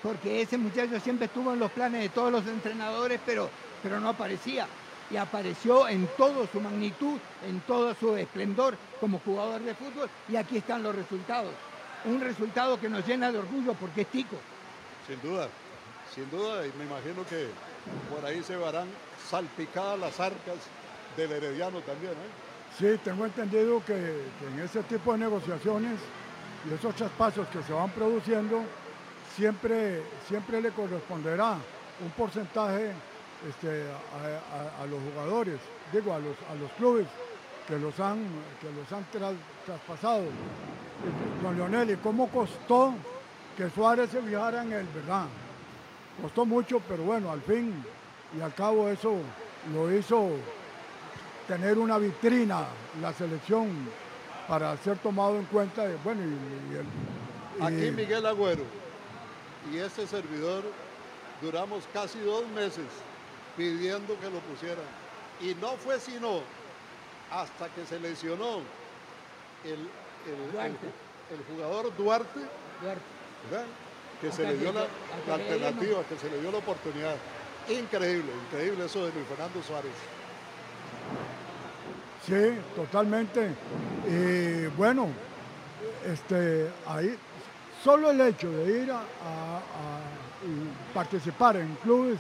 [0.02, 3.50] porque ese muchacho siempre estuvo en los planes de todos los entrenadores, pero,
[3.84, 4.66] pero no aparecía.
[5.10, 10.36] Y apareció en toda su magnitud, en todo su esplendor como jugador de fútbol, y
[10.36, 11.52] aquí están los resultados.
[12.06, 14.38] Un resultado que nos llena de orgullo porque es tico.
[15.08, 15.48] Sin duda,
[16.14, 17.48] sin duda, y me imagino que
[18.14, 18.88] por ahí se verán
[19.30, 20.58] salpicadas las arcas
[21.18, 22.14] del Herediano también.
[22.14, 22.78] ¿eh?
[22.78, 26.00] Sí, tengo entendido que, que en ese tipo de negociaciones
[26.70, 28.62] y esos traspasos que se van produciendo,
[29.36, 31.58] siempre, siempre le corresponderá
[32.02, 32.94] un porcentaje
[33.48, 33.86] este,
[34.82, 35.60] a, los jugadores,
[35.94, 37.08] digo, a los, a los clubes
[37.68, 38.20] que los han,
[38.60, 39.36] que los han tras-
[39.66, 40.24] traspasado.
[40.24, 42.94] Eh, Don Leonel, ¿y cómo costó
[43.56, 45.26] que Suárez se fijara en él, verdad?
[46.22, 47.84] Costó mucho, pero bueno, al fin
[48.38, 49.14] y al cabo eso
[49.74, 50.30] lo hizo
[51.48, 52.66] tener una vitrina
[53.02, 53.70] la selección
[54.48, 55.86] para ser tomado en cuenta.
[55.88, 56.86] de- Bueno, y, y el-
[57.62, 58.64] Aquí Miguel Agüero
[59.72, 60.64] y este servidor
[61.42, 62.86] duramos casi dos meses
[63.60, 64.86] pidiendo que lo pusieran.
[65.42, 66.40] Y no fue sino
[67.30, 68.62] hasta que se lesionó
[69.66, 69.80] el, el-
[70.46, 70.88] el- Duarte.
[71.32, 72.40] el jugador Duarte,
[74.22, 74.86] que se le dio que- la,
[75.26, 77.16] que alternativa, que se le dio la oportunidad.
[77.68, 79.92] Increíble, increíble eso de Luis Fernando Suárez.
[82.26, 83.50] Sí, totalmente.
[84.08, 85.10] Y bueno,
[86.06, 87.14] este, ahí,
[87.84, 89.02] solo el hecho de ir a, a-
[89.58, 92.20] a- y participar en clubes,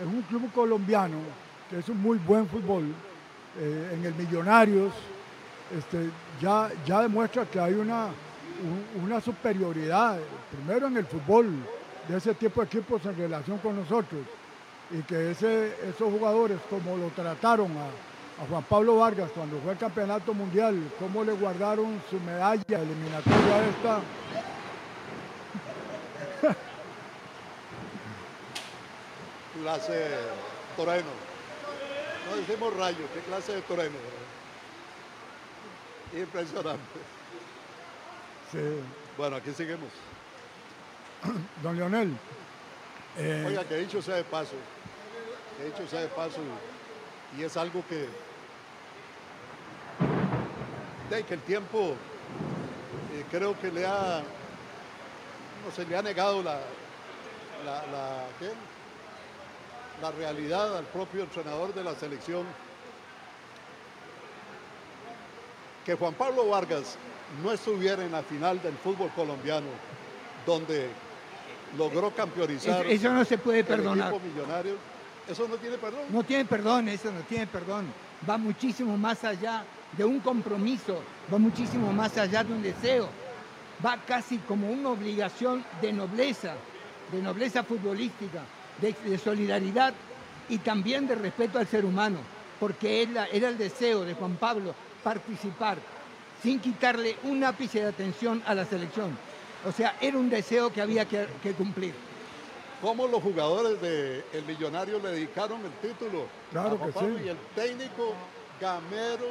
[0.00, 1.18] en un club colombiano,
[1.70, 2.84] que es un muy buen fútbol,
[3.58, 4.92] eh, en el Millonarios,
[5.76, 8.06] este, ya, ya demuestra que hay una,
[8.62, 10.18] un- una superioridad,
[10.54, 11.52] primero en el fútbol,
[12.08, 14.20] de ese tipo de equipos en relación con nosotros
[14.92, 17.86] y que ese, esos jugadores, como lo trataron a,
[18.44, 23.66] a Juan Pablo Vargas cuando fue el campeonato mundial, cómo le guardaron su medalla eliminatoria
[23.70, 24.00] esta.
[29.66, 29.98] Clase
[30.76, 31.10] toreno.
[32.30, 33.96] No decimos rayo, qué clase de toreno.
[36.16, 37.00] Impresionante.
[38.52, 38.60] Sí.
[39.18, 39.90] Bueno, aquí seguimos.
[41.64, 42.16] Don Leonel.
[43.18, 44.54] eh, Oiga, que dicho sea de paso,
[45.58, 46.38] que dicho sea de paso,
[47.36, 48.06] y es algo que,
[51.10, 51.96] de que el tiempo
[53.14, 54.22] eh, creo que le ha,
[55.64, 56.60] no se le ha negado la,
[57.64, 58.52] la, la- ¿qué?
[60.00, 62.44] La realidad al propio entrenador de la selección,
[65.84, 66.98] que Juan Pablo Vargas
[67.42, 69.68] no estuviera en la final del fútbol colombiano,
[70.44, 70.90] donde
[71.76, 72.84] logró campeonizar.
[72.86, 74.12] Eso- no se puede el perdonar.
[74.12, 74.78] equipo millonario.
[75.28, 76.04] Eso no tiene perdón.
[76.10, 77.92] No tiene perdón, eso no tiene perdón.
[78.28, 83.12] Va muchísimo más allá de un compromiso, va muchísimo más allá de un deseo.
[83.84, 86.56] Va casi como una obligación de nobleza,
[87.10, 88.46] de nobleza futbolística,
[88.80, 89.94] de, de solidaridad
[90.48, 92.18] y también de respeto al ser humano,
[92.60, 95.78] porque era, era el deseo de Juan Pablo participar
[96.42, 99.16] sin quitarle un ápice de atención a la selección.
[99.66, 101.94] O sea, era un deseo que había que- que cumplir.
[102.82, 106.26] ¿Cómo los jugadores del Millonario le dedicaron el título?
[106.52, 107.18] Claro a Juan que Pablo?
[107.18, 107.24] sí.
[107.24, 108.12] Y el técnico
[108.60, 109.26] gamero,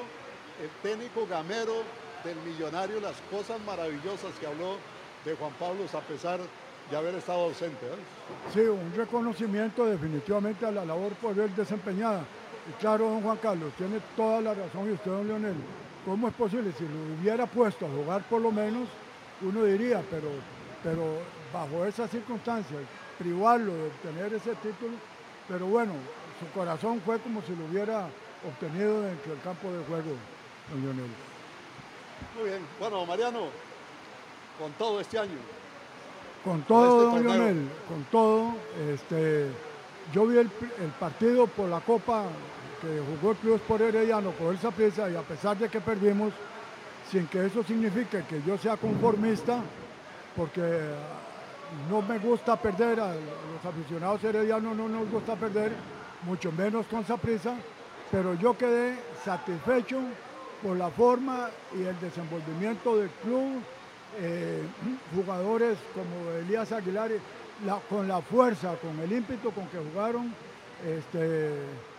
[0.61, 1.83] el técnico gamero
[2.23, 4.77] del Millonario, las cosas maravillosas que habló
[5.23, 6.47] de Juan Pablo a pesar de
[6.93, 7.85] haber estado ausente.
[7.85, 8.53] ¿eh?
[8.53, 12.23] Sí, un reconocimiento definitivamente a la labor por él desempeñada.
[12.69, 15.55] Y claro, don Juan Carlos, tiene toda la razón y usted, don Leonel.
[16.05, 16.71] ¿Cómo es posible?
[16.77, 18.87] Si lo hubiera puesto a jugar por lo menos,
[19.41, 20.29] uno diría, pero,
[20.83, 21.03] pero
[21.51, 22.81] bajo esas circunstancias,
[23.17, 24.93] privarlo de obtener ese título,
[25.47, 25.93] pero bueno,
[26.39, 28.07] su corazón fue como si lo hubiera
[28.47, 30.11] obtenido dentro del campo de juego,
[30.71, 31.11] don Leonel.
[32.37, 32.61] Muy bien.
[32.79, 33.47] Bueno, Mariano,
[34.59, 35.37] con todo este año.
[36.45, 37.33] Con todo, este don torneo.
[37.33, 38.53] Leonel, con todo,
[38.93, 39.47] este,
[40.13, 40.49] yo vi el,
[40.81, 42.25] el partido por la Copa
[42.81, 46.33] que jugó el Club Sport Herediano con el Saprissa y a pesar de que perdimos,
[47.11, 49.59] sin que eso signifique que yo sea conformista,
[50.35, 50.81] porque
[51.89, 55.71] no me gusta perder, a los aficionados heredianos no nos gusta perder,
[56.23, 57.55] mucho menos con Saprissa,
[58.11, 59.99] pero yo quedé satisfecho
[60.61, 63.61] por la forma y el desenvolvimiento del club,
[64.19, 64.61] eh,
[65.13, 67.11] jugadores como Elías Aguilar,
[67.65, 70.33] la- con la fuerza, con el ímpetu con que jugaron,
[70.85, 71.51] este,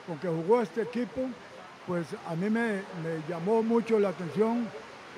[0.07, 1.23] con que jugó este equipo,
[1.87, 2.83] pues a mí me,
[3.29, 4.69] llamó mucho la atención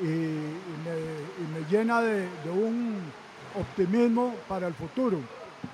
[0.01, 3.01] y, me, llena de, un
[3.59, 5.19] optimismo para el futuro.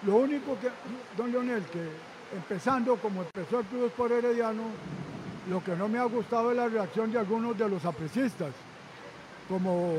[0.07, 0.71] Lo único que,
[1.17, 1.89] don Leonel, que
[2.35, 4.63] empezando como empezó el Club Sport Herediano,
[5.51, 8.53] lo que no me ha gustado es la reacción de algunos de los aprecistas,
[9.49, 9.93] como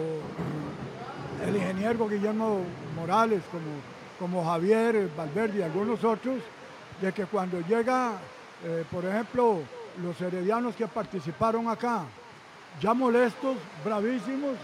[1.47, 2.61] el ingeniero Guillermo
[2.95, 3.65] Morales, como,
[4.19, 6.37] como Javier Valverde y algunos otros,
[7.01, 8.13] de que cuando llega,
[8.63, 9.59] eh, por ejemplo,
[10.01, 12.03] los heredianos que participaron acá,
[12.81, 14.57] ya molestos, bravísimos,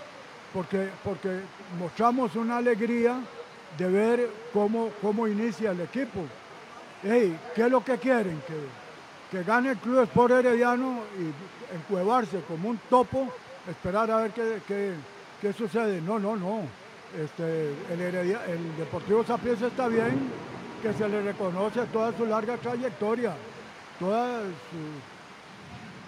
[0.54, 1.42] porque, porque
[1.80, 3.20] mostramos una alegría
[3.78, 6.22] de ver cómo, cómo inicia el equipo.
[7.04, 8.42] Ey, ¿Qué es lo que quieren?
[8.48, 13.28] Que, que gane el Club Sport Herediano y encuevarse como un topo,
[13.70, 14.94] esperar a ver qué,
[15.42, 16.02] qué- sucede.
[16.02, 16.62] No, no, no.
[17.20, 20.30] Este, el, el Deportivo Saprissa está bien,
[20.82, 23.34] que se le reconoce toda su larga trayectoria,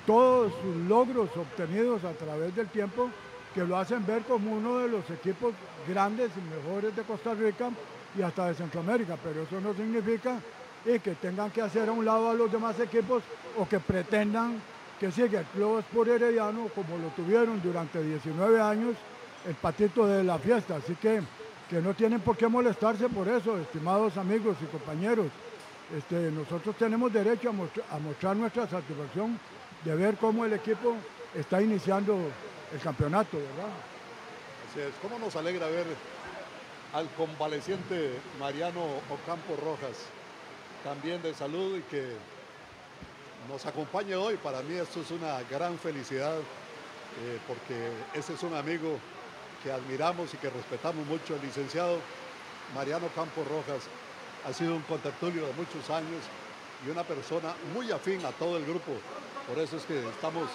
[0.05, 3.09] todos sus logros obtenidos a través del tiempo,
[3.53, 5.53] que lo hacen ver como uno de los equipos
[5.88, 7.69] grandes y mejores de Costa Rica
[8.17, 10.39] y hasta de Centroamérica, pero eso no significa
[10.86, 13.23] que tengan que hacer a un lado a los demás equipos
[13.57, 14.55] o que pretendan
[14.99, 18.95] que siga el Club Sport Herediano como lo tuvieron durante 19 años
[19.45, 20.77] el patito de la fiesta.
[20.77, 21.21] Así que,
[21.69, 25.27] que no tienen por qué molestarse por eso, estimados amigos y compañeros.
[25.95, 29.39] Este, nosotros tenemos derecho a, mostr- a mostrar nuestra satisfacción
[29.83, 30.95] de ver cómo el equipo
[31.35, 32.17] está iniciando
[32.73, 33.71] el campeonato, ¿verdad?
[34.69, 35.85] Así es, ¿cómo nos alegra ver
[36.93, 39.97] al convaleciente Mariano Ocampo Rojas,
[40.83, 42.15] también de salud y que
[43.49, 44.37] nos acompañe hoy?
[44.37, 48.97] Para mí esto es una gran felicidad eh, porque ese es un amigo
[49.64, 51.99] que admiramos y que respetamos mucho, el licenciado
[52.76, 53.84] Mariano Campos Rojas.
[54.45, 56.22] Ha sido un contertulio de muchos años
[56.86, 58.91] y una persona muy afín a todo el grupo.
[59.47, 60.49] Por eso es que estamos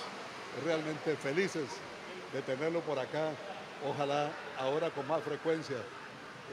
[0.64, 1.64] realmente felices
[2.32, 3.30] de tenerlo por acá.
[3.88, 5.76] Ojalá ahora con más frecuencia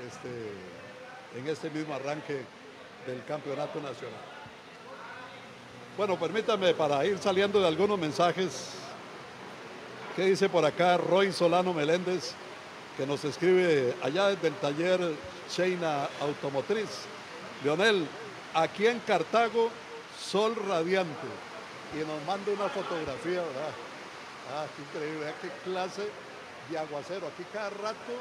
[0.08, 2.42] este, en este mismo arranque
[3.06, 4.22] del campeonato nacional.
[5.98, 8.74] Bueno, permítame para ir saliendo de algunos mensajes.
[10.16, 12.36] ¿Qué dice por acá Roy Solano Meléndez,
[12.98, 15.16] que nos escribe allá desde el taller
[15.50, 16.90] Cheina Automotriz?
[17.64, 18.08] Leonel,
[18.54, 19.70] aquí en Cartago,
[20.20, 21.28] sol radiante.
[21.94, 23.72] Y nos manda una fotografía, ¿verdad?
[24.54, 25.36] Ah, qué increíble, ¿verdad?
[25.42, 26.10] qué clase
[26.70, 27.28] de aguacero.
[27.28, 28.14] Aquí cada rato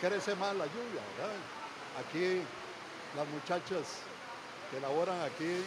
[0.00, 1.36] crece más la lluvia, ¿verdad?
[2.00, 2.42] Aquí
[3.16, 4.02] las muchachas
[4.70, 5.64] que laboran aquí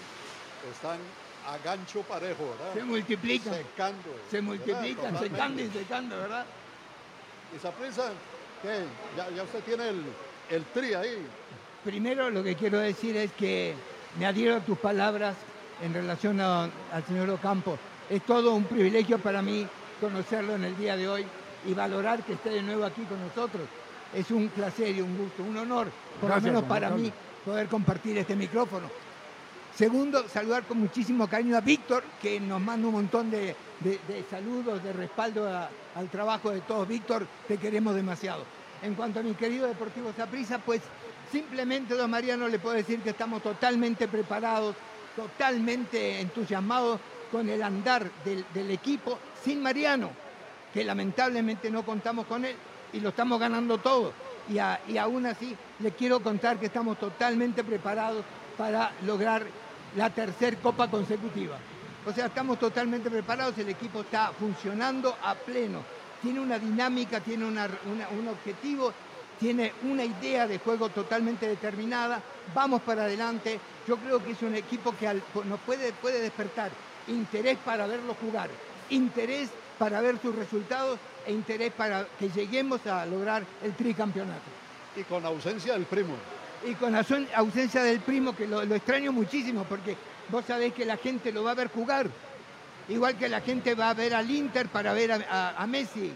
[0.72, 1.00] están
[1.48, 2.74] a gancho parejo, ¿verdad?
[2.74, 3.54] Se multiplican.
[3.54, 4.10] Secando.
[4.32, 6.46] Se multiplican, secando y secando, ¿verdad?
[7.56, 8.12] ¿Y Saprissa?
[8.64, 8.88] ¿Qué?
[9.18, 10.06] Ya, ya usted tiene el,
[10.50, 11.28] el tri ahí.
[11.84, 13.76] Primero lo que quiero decir es que
[14.16, 15.36] me adhiero a tus palabras
[15.82, 17.78] en relación a- al señor Ocampo.
[18.10, 19.68] Es todo un privilegio para mí
[20.00, 21.30] conocerlo en el día de hoy
[21.66, 23.68] y valorar que esté de nuevo aquí con nosotros.
[24.14, 25.92] Es un placer y un gusto, un honor,
[26.22, 27.12] por Gracias, lo menos para mí,
[27.44, 28.90] poder compartir este micrófono.
[29.76, 34.84] Segundo, saludar con muchísimo cariño a Víctor, que nos manda un montón de, de- saludos,
[34.84, 36.88] de respaldo al trabajo de todos.
[36.88, 38.44] Víctor, te queremos demasiado.
[38.84, 40.82] En cuanto a mi querido Deportivo Saprissa, pues
[41.32, 44.76] simplemente, don Mariano, le puedo decir que estamos totalmente preparados,
[45.16, 47.00] totalmente entusiasmados
[47.32, 50.12] con el andar del, del equipo sin Mariano,
[50.72, 52.56] que lamentablemente no contamos con él
[52.94, 54.12] y lo estamos ganando todo.
[54.52, 58.24] Y, a- y aún así le quiero contar que estamos totalmente preparados
[58.58, 59.44] para lograr
[59.96, 61.60] la tercer copa consecutiva.
[62.06, 65.86] O sea, estamos totalmente preparados, el equipo está funcionando a pleno.
[66.22, 68.94] Tiene una dinámica, tiene una- una- un objetivo,
[69.38, 72.24] tiene una idea de juego totalmente determinada.
[72.54, 73.60] Vamos para adelante.
[73.86, 76.72] Yo creo que es un equipo que al- nos puede, puede despertar
[77.08, 78.50] interés para verlo jugar,
[78.90, 84.52] interés para ver sus resultados e interés para que lleguemos a lograr el tricampeonato.
[84.96, 86.18] Y con ausencia del primo.
[86.66, 87.06] Y con la
[87.36, 89.98] ausencia del primo, que lo, extraño muchísimo, porque
[90.30, 92.08] vos sabés que la gente lo va a ver jugar.
[92.88, 96.14] Igual que la gente va a ver al Inter para ver a, Messi.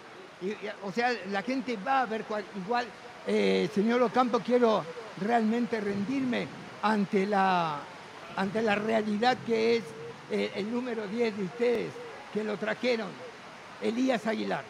[0.83, 2.85] O sea, la gente va a ver cual- igual.
[3.25, 4.85] Eh, señor Ocampo, quiero
[5.19, 6.47] realmente rendirme
[6.81, 7.79] ante la,
[8.37, 9.83] ante la realidad que es
[10.31, 11.91] eh, el número 10 de ustedes,
[12.33, 13.09] que lo trajeron,
[13.81, 14.63] Elías Aguilar.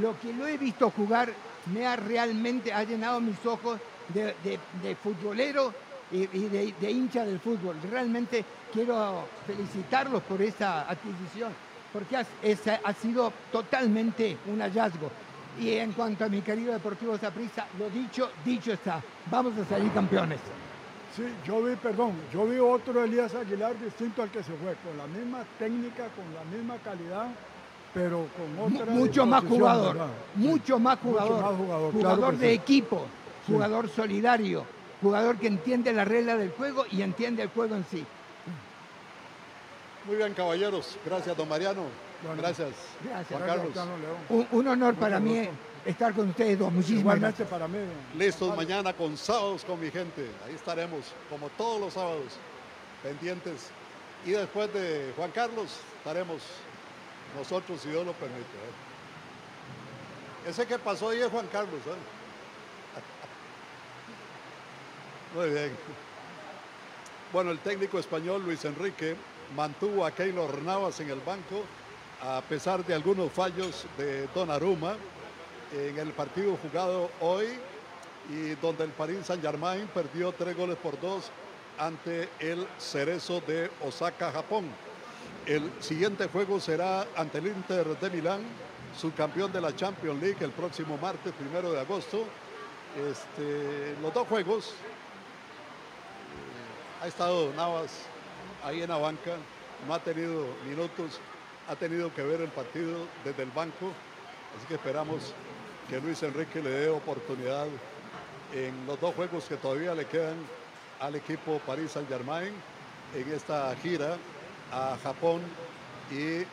[0.00, 1.32] Lo que lo he visto jugar
[1.72, 5.74] me ha realmente ha llenado mis ojos de, de- de futbolero
[6.10, 7.80] y, y de, de hincha del fútbol.
[7.82, 11.54] Realmente quiero felicitarlos por esa adquisición,
[11.92, 15.10] porque ha, es- ha sido totalmente un hallazgo.
[15.58, 19.90] Y en cuanto a mi querido Deportivo Saprissa, lo dicho, dicho está, vamos a salir
[19.90, 20.40] campeones.
[21.10, 24.98] Sí, yo vi, perdón, yo vi otro Elías Aguilar distinto al que se fue, con
[24.98, 27.34] la misma técnica, con la misma calidad,
[27.94, 29.96] pero con otra mucho más jugador,
[30.34, 32.54] mucho más jugador, Mucho más jugador, jugador claro de sí.
[32.54, 33.08] equipo.
[33.46, 34.64] Jugador solidario,
[35.02, 38.04] jugador que entiende la regla del juego y entiende el juego en sí.
[40.06, 40.96] Muy bien, caballeros.
[41.04, 41.82] Gracias, don Mariano.
[42.22, 42.70] Bueno, gracias.
[43.04, 43.76] Gracias, Juan Carlos.
[44.28, 45.48] Un, un honor Mucho para mí
[45.84, 46.72] estar con ustedes dos.
[46.72, 47.48] Muchísimas Igualmente gracias.
[47.48, 47.78] para mí.
[48.16, 50.28] Listos mañana con sábados con mi gente.
[50.46, 52.38] Ahí estaremos, como todos los sábados,
[53.02, 53.70] pendientes.
[54.24, 56.40] Y después de Juan Carlos, estaremos
[57.36, 58.40] nosotros, si Dios lo permite.
[58.40, 58.86] ¿eh?
[60.50, 61.80] Ese que pasó ahí es Juan Carlos.
[61.86, 62.15] ¿eh?
[65.34, 65.72] Muy bien.
[67.32, 69.16] Bueno, el técnico español Luis Enrique
[69.54, 71.64] mantuvo a Keylor Navas en el banco
[72.22, 74.96] a pesar de algunos fallos de Donnarumma
[75.72, 77.46] en el partido jugado hoy
[78.30, 81.30] y donde el Paris Saint Germain perdió tres goles por dos
[81.78, 84.64] ante el Cerezo de Osaka, Japón.
[85.44, 88.40] El siguiente juego será ante el Inter de Milán,
[88.98, 92.24] subcampeón de la Champions League, el próximo martes, primero de agosto.
[92.96, 94.74] Este, los dos juegos,
[97.02, 97.90] ha estado Navas
[98.64, 99.36] ahí en la banca,
[99.86, 101.20] no ha tenido minutos,
[101.68, 103.92] ha tenido que ver el partido desde el banco,
[104.56, 105.34] así que esperamos
[105.88, 107.66] que Luis Enrique le dé oportunidad
[108.52, 110.36] en los dos juegos que todavía le quedan
[111.00, 112.52] al equipo Paris Saint Germain
[113.14, 114.16] en esta gira
[114.72, 115.42] a Japón
[116.10, 116.44] y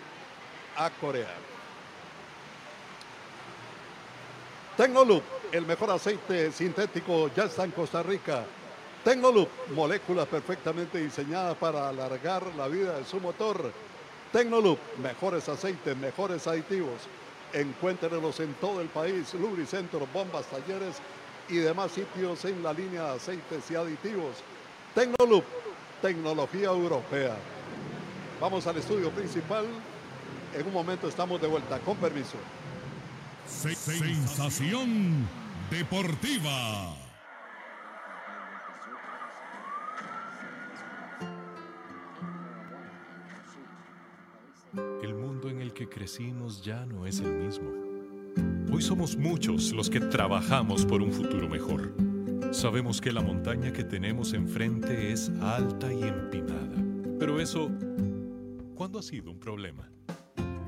[0.75, 1.33] a Corea.
[4.75, 8.43] Tecnoloop, el mejor aceite sintético ya está en Costa Rica.
[9.03, 13.71] Tecnoloop, moléculas perfectamente diseñadas para alargar la vida de su motor.
[14.31, 17.01] Tecnoloop, mejores aceites, mejores aditivos.
[17.51, 20.95] Encuéntrenlos en todo el país, lubricentros, bombas, talleres
[21.49, 24.37] y demás sitios en la línea de aceites y aditivos.
[24.95, 25.43] Tecnoloop,
[26.01, 27.35] tecnología europea.
[28.39, 29.65] Vamos al estudio principal.
[30.57, 31.77] En un momento estamos de vuelta.
[31.79, 32.37] Con permiso.
[33.45, 35.27] Se- Sensación
[35.69, 36.95] deportiva.
[44.75, 47.69] El mundo en el que crecimos ya no es el mismo.
[48.71, 51.93] Hoy somos muchos los que trabajamos por un futuro mejor.
[52.51, 56.75] Sabemos que la montaña que tenemos enfrente es alta y empinada.
[57.19, 57.69] Pero eso,
[58.73, 59.89] ¿cuándo ha sido un problema?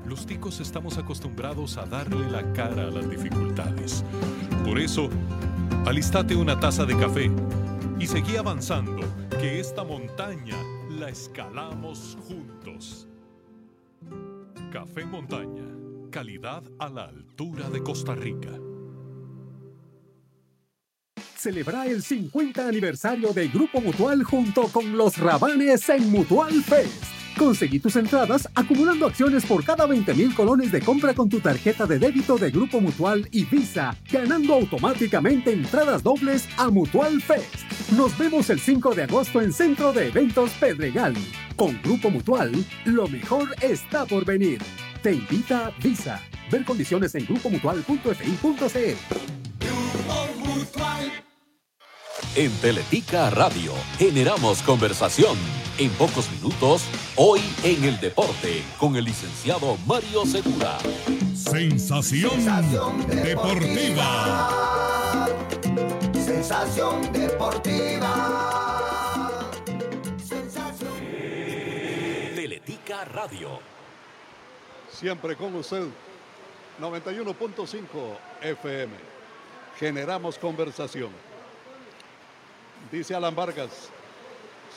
[0.06, 4.04] Los ticos estamos acostumbrados a darle la cara a las dificultades.
[4.64, 5.08] Por eso,
[5.84, 7.30] alistate una taza de café
[7.98, 9.02] y seguí avanzando,
[9.40, 10.56] que esta montaña
[10.90, 13.08] la escalamos juntos.
[14.72, 15.64] Café Montaña,
[16.10, 18.50] calidad a la altura de Costa Rica.
[21.36, 27.04] Celebra el 50 aniversario de Grupo Mutual junto con los Rabanes en Mutual Fest.
[27.38, 31.86] Conseguí tus entradas acumulando acciones por cada 20 mil colones de compra con tu tarjeta
[31.86, 37.54] de débito de Grupo Mutual y Visa, ganando automáticamente entradas dobles a Mutual Fest.
[37.96, 41.14] Nos vemos el 5 de agosto en Centro de Eventos Pedregal.
[41.56, 42.52] Con Grupo Mutual,
[42.84, 44.60] lo mejor está por venir.
[45.02, 46.20] Te invita Visa.
[46.50, 48.96] Ver condiciones en grupomutual.fi.cl.
[52.36, 55.38] En Teletica Radio generamos conversación.
[55.78, 56.84] En pocos minutos,
[57.16, 60.76] hoy en el deporte, con el licenciado Mario Segura.
[61.34, 62.32] Sensación
[63.08, 64.48] deportiva.
[66.12, 68.95] Sensación deportiva.
[73.04, 73.60] Radio.
[74.90, 75.86] Siempre con usted.
[76.80, 77.86] 91.5
[78.42, 78.92] FM.
[79.78, 81.10] Generamos conversación.
[82.90, 83.90] Dice Alan Vargas,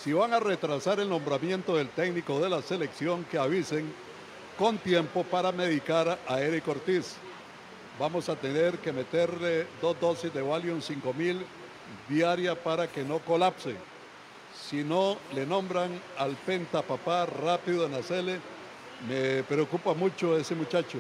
[0.01, 3.93] si van a retrasar el nombramiento del técnico de la selección, que avisen
[4.57, 7.15] con tiempo para medicar a Eric Ortiz.
[7.99, 11.45] Vamos a tener que meterle dos dosis de Valium 5000
[12.07, 13.75] diaria para que no colapse.
[14.69, 18.39] Si no le nombran al Penta Papá rápido en hacerle,
[19.07, 20.99] me preocupa mucho ese muchacho.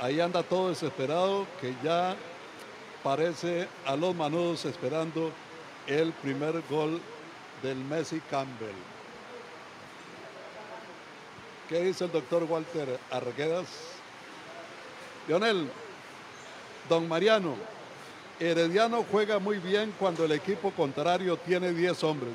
[0.00, 2.16] Ahí anda todo desesperado, que ya
[3.04, 5.30] parece a los manudos esperando
[5.86, 7.00] el primer gol
[7.62, 8.74] del Messi Campbell.
[11.68, 13.68] ¿Qué dice el doctor Walter Arguedas?
[15.28, 15.68] Lionel,
[16.88, 17.54] don Mariano,
[18.40, 22.34] Herediano juega muy bien cuando el equipo contrario tiene 10 hombres.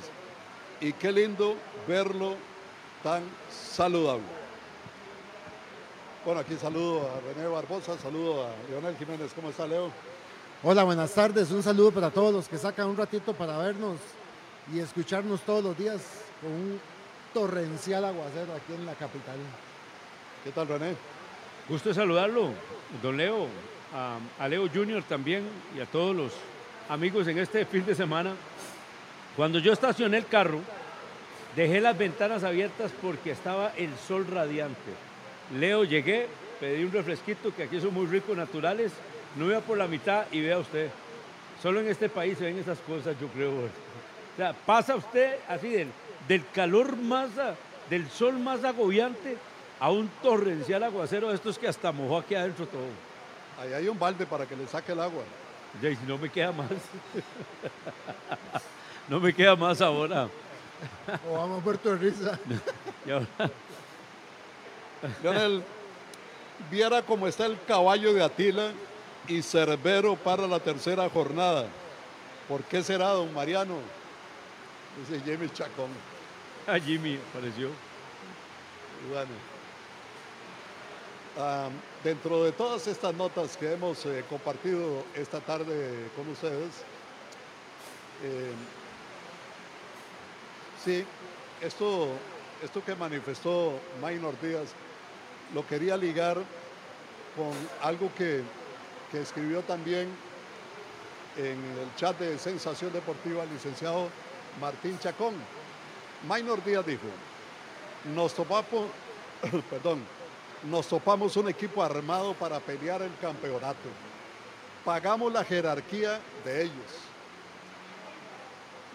[0.81, 1.55] Y qué lindo
[1.87, 2.35] verlo
[3.03, 3.21] tan
[3.51, 4.23] saludable.
[6.25, 9.31] Bueno, aquí saludo a René Barbosa, saludo a Leonel Jiménez.
[9.35, 9.91] ¿Cómo está, Leo?
[10.63, 11.51] Hola, buenas tardes.
[11.51, 13.97] Un saludo para todos los que sacan un ratito para vernos
[14.73, 16.01] y escucharnos todos los días
[16.41, 16.79] con un
[17.31, 19.37] torrencial aguacero aquí en la capital.
[20.43, 20.95] ¿Qué tal, René?
[21.69, 22.49] Gusto de saludarlo,
[23.03, 23.47] don Leo,
[23.93, 26.31] a, a Leo Junior también y a todos los
[26.89, 28.33] amigos en este fin de semana.
[29.35, 30.59] Cuando yo estacioné el carro,
[31.55, 34.91] dejé las ventanas abiertas porque estaba el sol radiante.
[35.57, 36.27] Leo, llegué,
[36.59, 38.91] pedí un refresquito, que aquí son muy ricos, naturales,
[39.35, 40.89] no iba por la mitad y vea usted,
[41.61, 43.51] solo en este país se ven esas cosas, yo creo.
[43.51, 45.87] O sea, pasa usted así del,
[46.27, 47.29] del calor más,
[47.89, 49.37] del sol más agobiante
[49.79, 52.81] a un torrencial aguacero de estos que hasta mojó aquí adentro todo.
[53.59, 55.23] Ahí hay un balde para que le saque el agua.
[55.81, 56.69] Ya, y si no me queda más.
[59.07, 60.29] no me queda más ahora.
[61.29, 62.39] O vamos muerto de risa.
[63.05, 63.27] Y ahora-
[65.23, 65.63] Leonel,
[66.69, 68.71] viera cómo está el caballo de Atila
[69.27, 71.65] y Cerbero para la tercera jornada.
[72.47, 73.77] ¿Por qué será, don Mariano?
[75.09, 75.89] Dice Jimmy Chacón.
[76.67, 77.69] A Jimmy apareció.
[79.09, 79.31] Bueno.
[81.39, 81.69] Ah,
[82.03, 86.83] dentro de todas estas notas que hemos eh, compartido esta tarde con ustedes,
[88.23, 88.51] eh,
[90.83, 91.05] sí,
[91.61, 92.07] esto,
[92.63, 94.73] esto que manifestó Maynor Díaz
[95.53, 96.37] lo quería ligar
[97.35, 97.51] con
[97.81, 98.41] algo que,
[99.11, 100.09] que escribió también
[101.37, 104.09] en el chat de Sensación Deportiva el licenciado
[104.59, 105.33] Martín Chacón.
[106.27, 107.07] Maynor Díaz dijo,
[108.13, 108.87] nos topamos,
[109.69, 110.03] perdón,
[110.69, 113.89] nos topamos un equipo armado para pelear el campeonato.
[114.83, 116.73] Pagamos la jerarquía de ellos.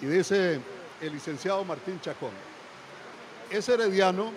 [0.01, 0.61] Y dice
[1.01, 2.33] el licenciado Martín Chacón,
[3.51, 4.33] ese herediano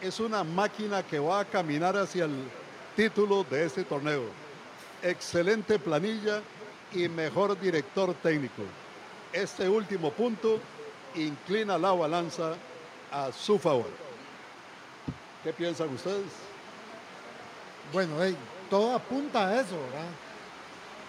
[0.00, 2.36] es una máquina que va a caminar hacia el
[2.94, 4.24] título de este torneo.
[5.02, 6.40] Excelente planilla
[6.92, 8.62] y mejor director técnico.
[9.32, 10.60] Este último punto
[11.14, 12.54] inclina la balanza
[13.10, 13.90] a su favor.
[15.42, 16.26] ¿Qué piensan ustedes?
[17.92, 18.14] Bueno,
[18.70, 20.08] todo apunta a eso, ¿verdad?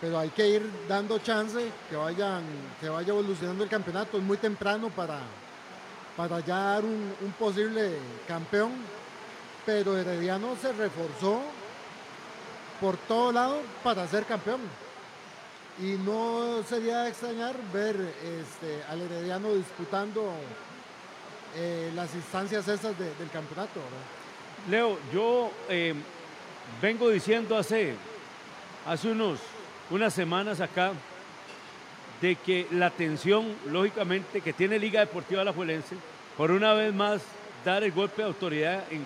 [0.01, 2.43] Pero hay que ir dando chance que vayan,
[2.79, 4.17] que vaya evolucionando el campeonato.
[4.17, 5.19] Es muy temprano para,
[6.15, 7.97] para ya dar un, posible
[8.27, 8.71] campeón.
[9.65, 11.41] Pero Herediano se reforzó
[12.79, 14.61] por todo lado para ser campeón.
[15.81, 20.31] Y no sería extrañar ver este, al Herediano disputando
[21.55, 23.79] eh, las instancias esas de- del campeonato.
[24.69, 25.93] Leo, yo eh,
[26.81, 27.95] vengo diciendo hace,
[28.85, 29.39] hace unos,
[29.89, 30.91] unas semanas acá
[32.21, 35.95] de que la tensión, lógicamente, que tiene Liga Deportiva Alajuelense,
[36.37, 37.21] por una vez más
[37.63, 39.05] dar el golpe de autoridad en,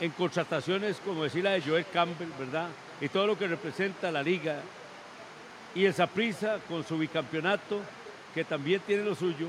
[0.00, 2.68] en contrataciones como decir la de Joel Campbell, ¿verdad?
[3.00, 4.60] Y todo lo que representa la liga.
[5.74, 7.80] Y el Saprissa con su bicampeonato,
[8.34, 9.46] que también tiene lo suyo.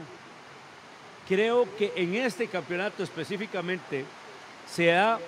[1.28, 4.06] Creo que en este campeonato específicamente
[4.70, 5.20] se da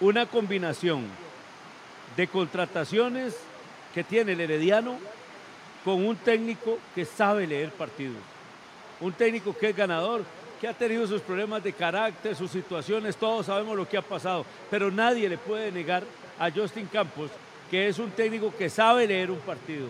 [0.00, 1.04] una combinación
[2.16, 3.36] de contrataciones
[3.94, 4.98] que tiene el Herediano
[5.84, 8.16] con un técnico que sabe leer partidos.
[9.00, 10.22] Un técnico que es ganador,
[10.60, 14.44] que ha tenido sus problemas de carácter, sus situaciones, todos sabemos lo que ha pasado,
[14.70, 16.02] pero nadie le puede negar
[16.38, 17.30] a Justin Campos
[17.70, 19.88] que es un técnico que sabe leer un partido,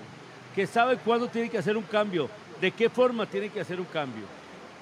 [0.54, 2.28] que sabe cuándo tiene que hacer un cambio,
[2.60, 4.24] de qué forma tiene que hacer un cambio.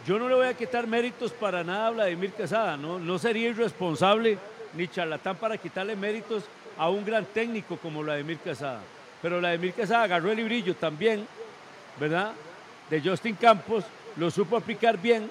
[0.07, 3.49] Yo no le voy a quitar méritos para nada a Vladimir Quesada, no, no sería
[3.49, 4.39] irresponsable
[4.75, 6.45] ni charlatán para quitarle méritos
[6.77, 8.81] a un gran técnico como Vladimir Quesada.
[9.23, 11.27] Pero Vladimir Quesada agarró el librillo también,
[11.99, 12.33] ¿verdad?
[12.91, 13.85] De Justin Campos,
[14.17, 15.31] lo supo aplicar bien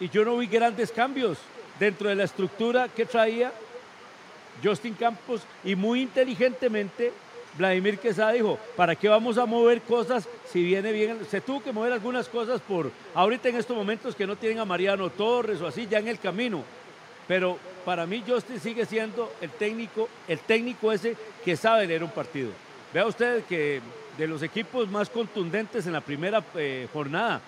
[0.00, 1.38] y yo no vi grandes cambios
[1.78, 3.52] dentro de la estructura que traía
[4.62, 7.12] Justin Campos y muy inteligentemente
[7.56, 11.18] Vladimir Quesada dijo, ¿para qué vamos a mover cosas si viene bien?
[11.30, 14.64] Se tuvo que mover algunas cosas por ahorita en estos momentos que no tienen a
[14.64, 16.64] Mariano Torres o así ya en el camino.
[17.28, 22.10] Pero para mí Justin sigue siendo el técnico, el técnico ese que sabe leer un
[22.10, 22.50] partido.
[22.92, 23.80] Vea usted que
[24.18, 27.40] de los equipos más contundentes en la primera eh, jornada,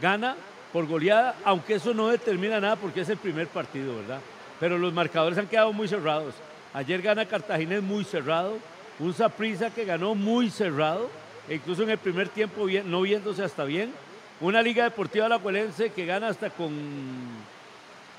[0.00, 0.34] gana
[0.72, 4.20] por goleada, aunque eso no determina nada porque es el primer partido, ¿verdad?
[4.58, 6.34] Pero los marcadores han quedado muy cerrados.
[6.74, 8.58] Ayer gana Cartaginés muy cerrado,
[8.98, 11.08] un Saprissa que ganó muy cerrado,
[11.48, 13.92] e incluso en el primer tiempo no viéndose hasta bien.
[14.40, 16.74] Una Liga Deportiva Alajuelense que gana hasta con,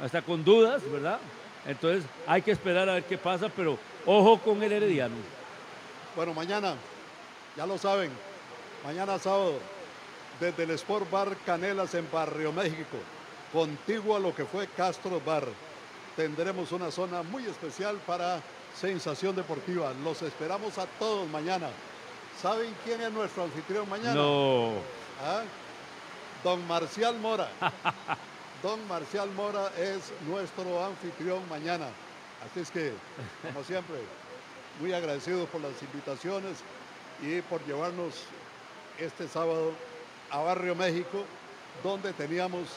[0.02, 1.20] hasta con dudas, ¿verdad?
[1.68, 5.37] Entonces hay que esperar a ver qué pasa, pero ojo con el Herediano.
[6.18, 6.74] Bueno, mañana,
[7.56, 8.10] ya lo saben,
[8.84, 9.60] mañana sábado,
[10.40, 12.98] desde el Sport Bar Canelas en Barrio México,
[13.54, 15.44] contiguo a lo que fue Castro Bar,
[16.16, 18.42] tendremos una zona muy especial para
[18.76, 19.94] Sensación Deportiva.
[20.04, 21.70] Los esperamos a todos mañana.
[22.42, 24.16] ¿Saben quién es nuestro anfitrión mañana?
[24.16, 24.72] No.
[25.24, 25.44] ¿Ah?
[26.44, 27.48] Don Marcial Mora.
[28.64, 31.86] Don Marcial Mora es nuestro anfitrión mañana.
[32.44, 32.94] Así es que,
[33.44, 33.98] como siempre,
[34.80, 36.58] muy agradecidos por las invitaciones
[37.22, 38.24] y por llevarnos
[39.00, 39.72] este sábado
[40.30, 41.24] a Barrio México,
[41.84, 42.68] donde teníamos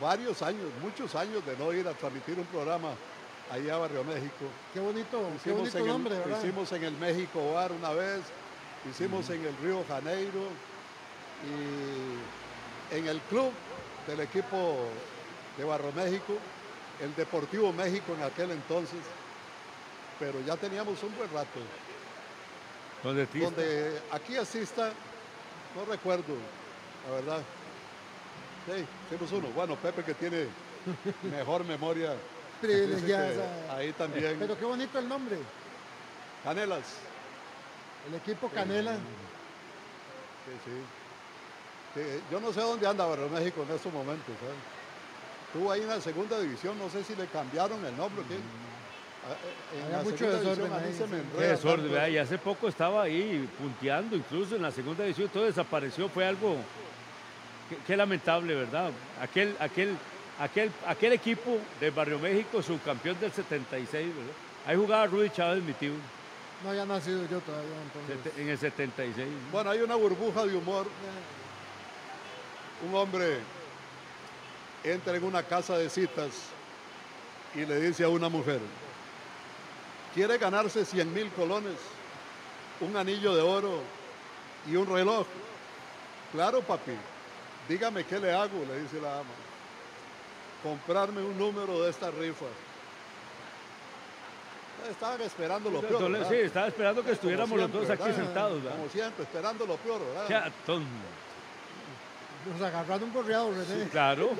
[0.00, 2.90] varios años, muchos años de no ir a transmitir un programa
[3.50, 4.46] allá a Barrio México.
[4.72, 6.38] Qué bonito, qué Hicimos bonito en el-.
[6.38, 8.20] Hicimos en el México Bar una vez,
[8.90, 10.42] hicimos en el Río Janeiro
[11.44, 13.52] y en el club
[14.06, 14.76] del equipo
[15.56, 16.34] de Barrio México,
[17.00, 18.98] el Deportivo México en aquel entonces,
[20.18, 21.60] pero ya teníamos un buen rato.
[23.02, 24.90] Donde Tista- Donde aquí asista,
[25.76, 26.34] no recuerdo,
[27.08, 27.42] la verdad.
[28.66, 29.48] Sí, hicimos uno.
[29.54, 30.46] Bueno, Pepe que tiene
[31.22, 32.14] mejor memoria.
[32.60, 33.66] Privilegiada.
[33.76, 34.36] Ahí también.
[34.38, 35.38] Pero qué bonito el nombre.
[36.42, 36.84] Canelas.
[38.08, 38.94] El equipo Canela.
[40.44, 42.22] Sí, sí.
[42.30, 44.34] yo no sé dónde anda Barrio México en estos momentos.
[44.40, 44.56] ¿sabes?
[45.48, 48.22] Estuvo ahí en la segunda división, no sé si le cambiaron el nombre.
[48.28, 48.34] ¿qué?
[48.34, 48.67] Ah, eh,
[49.76, 51.22] En Había la mucho desorden división ahí, se me.
[51.38, 52.12] Qué desorden.
[52.12, 56.08] Y hace poco estaba ahí punteando, incluso en la segunda edición, todo desapareció.
[56.08, 56.56] Fue algo
[57.68, 58.90] qué, qué lamentable, ¿verdad?
[59.20, 59.96] Aquel, aquel,
[60.38, 64.32] aquel, aquel equipo de Barrio México, subcampeón del 76, ¿verdad?
[64.66, 65.92] Ahí jugaba Rudy Chávez, mi tío,
[66.62, 68.38] No había nacido yo todavía entonces.
[68.38, 69.26] en el 76.
[69.50, 70.86] Bueno, hay una burbuja de humor.
[72.86, 73.38] Un hombre
[74.84, 76.30] entra en una casa de citas
[77.54, 78.60] y le dice a una mujer,
[80.14, 81.76] quiere ganarse 100 mil colones,
[82.80, 83.80] un anillo de oro
[84.70, 85.26] y un reloj.
[86.32, 86.92] Claro, papi,
[87.68, 89.34] dígame qué le hago, le dice la ama.
[90.62, 92.46] Comprarme un número de esta rifa.
[94.90, 96.26] Estaban esperando lo peor.
[96.28, 98.16] Sí, estaba esperando que estuviéramos los dos aquí ¿verdad?
[98.16, 98.78] sentados, ¿verdad?
[98.78, 100.52] Como siempre, esperando lo peor, ¿verdad?
[102.50, 103.84] Nos agarraron un correado, René.
[103.84, 104.30] Sí, claro.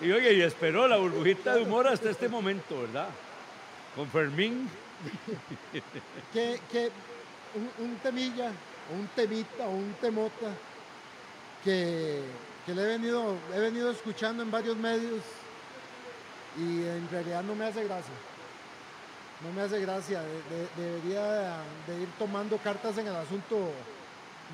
[0.00, 3.08] Y oye, y esperó la burbujita de humor hasta este momento, ¿verdad?
[3.94, 4.68] Con Fermín.
[6.32, 6.90] Que, que
[7.78, 8.50] un, temilla,
[8.96, 10.50] un temita, un temota
[11.62, 12.20] que,
[12.66, 15.20] que le he venido, he venido escuchando en varios medios
[16.58, 18.14] y en realidad no me hace gracia.
[19.44, 20.20] No me hace gracia.
[20.22, 23.70] De- de- debería de ir tomando cartas en el asunto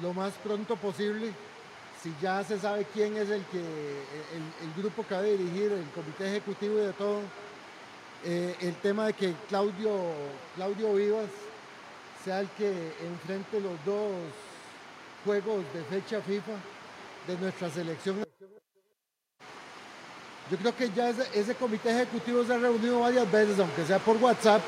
[0.02, 1.32] lo más pronto posible.
[2.02, 5.84] Si ya se sabe quién es el que el grupo que va a dirigir, el
[5.94, 7.20] comité ejecutivo y de todo,
[8.24, 9.92] eh, el tema de que Claudio,
[10.54, 11.30] Claudio Vivas
[12.24, 14.12] sea el que enfrente los dos
[15.24, 16.52] juegos de fecha FIFA
[17.26, 18.24] de nuestra selección.
[20.50, 23.98] Yo creo que ya ese, ese comité ejecutivo se ha reunido varias veces, aunque sea
[23.98, 24.60] por WhatsApp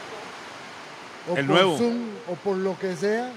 [1.29, 1.77] o El por nuevo.
[1.77, 3.33] Zoom o por lo que sea,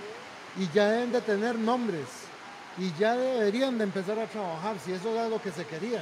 [0.57, 2.05] y ya deben de tener nombres
[2.77, 6.01] y ya deberían de empezar a trabajar, si eso era lo que se quería.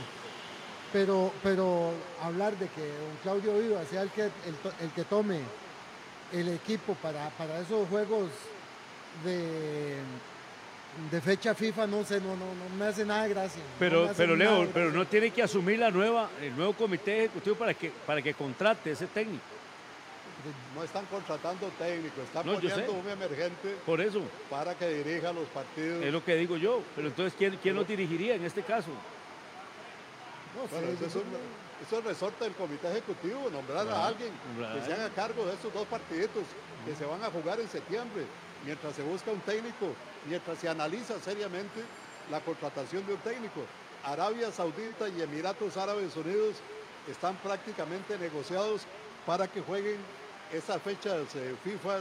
[0.93, 1.91] Pero, pero
[2.21, 4.31] hablar de que don Claudio Viva sea el que, el,
[4.79, 5.39] el que tome
[6.31, 8.29] el equipo para, para esos juegos
[9.25, 9.95] de,
[11.11, 13.61] de fecha FIFA, no sé, no, no, no me hace nada de gracia.
[13.79, 17.73] Pero, pero Leo, pero no tiene que asumir la nueva, el nuevo comité ejecutivo para
[17.73, 19.43] que, para que contrate ese técnico.
[20.75, 25.47] No están contratando técnico, están No, poniendo un emergente Por eso, para que dirija los
[25.47, 26.03] partidos.
[26.03, 26.81] es lo que digo yo.
[26.95, 28.89] Pero entonces, ¿quién, quién lo dirigiría en este caso?
[30.55, 31.23] No Bueno, eso, es un,
[31.85, 34.31] eso es resorte del comité ejecutivo, nombrar a alguien
[34.73, 36.43] que se haga cargo de estos dos partiditos
[36.85, 38.25] que se van a jugar en septiembre,
[38.65, 39.93] mientras se busca un técnico,
[40.27, 41.81] mientras se analiza seriamente
[42.30, 43.61] la contratación de un técnico.
[44.03, 46.55] Arabia Saudita y Emiratos Árabes Unidos
[47.09, 48.84] están prácticamente negociados
[49.25, 49.97] para que jueguen
[50.51, 51.99] estas fechas eh, FIFA,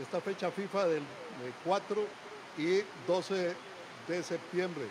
[0.00, 2.04] esta fecha FIFA del eh, 4
[2.58, 3.54] y 12
[4.06, 4.84] de septiembre.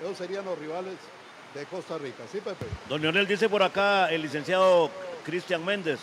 [0.00, 0.96] Esos serían los rivales
[1.54, 2.24] de Costa Rica.
[2.30, 2.66] Sí, Pepe.
[2.88, 4.90] Don Leonel dice por acá el licenciado
[5.24, 6.00] Cristian Méndez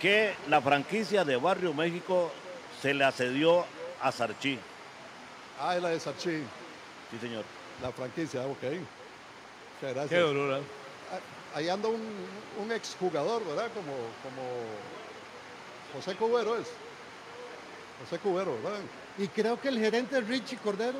[0.00, 2.30] que la franquicia de Barrio México
[2.82, 3.64] se le accedió
[4.02, 4.58] a Sarchi.
[5.60, 6.42] Ah, es la de Sachi,
[7.10, 7.44] Sí, señor.
[7.80, 8.62] la franquicia, ok.
[8.62, 10.08] Muchas gracias.
[10.10, 10.54] Qué dolor.
[10.60, 11.14] ¿ah?
[11.14, 12.02] Ah, Ahí anda un,
[12.60, 13.68] un exjugador, ¿verdad?
[13.72, 13.92] Como,
[14.24, 14.42] como
[15.94, 16.66] José Cubero es.
[18.02, 18.80] José Cubero, ¿verdad?
[19.18, 20.98] Y creo que el gerente es Richie Cordero.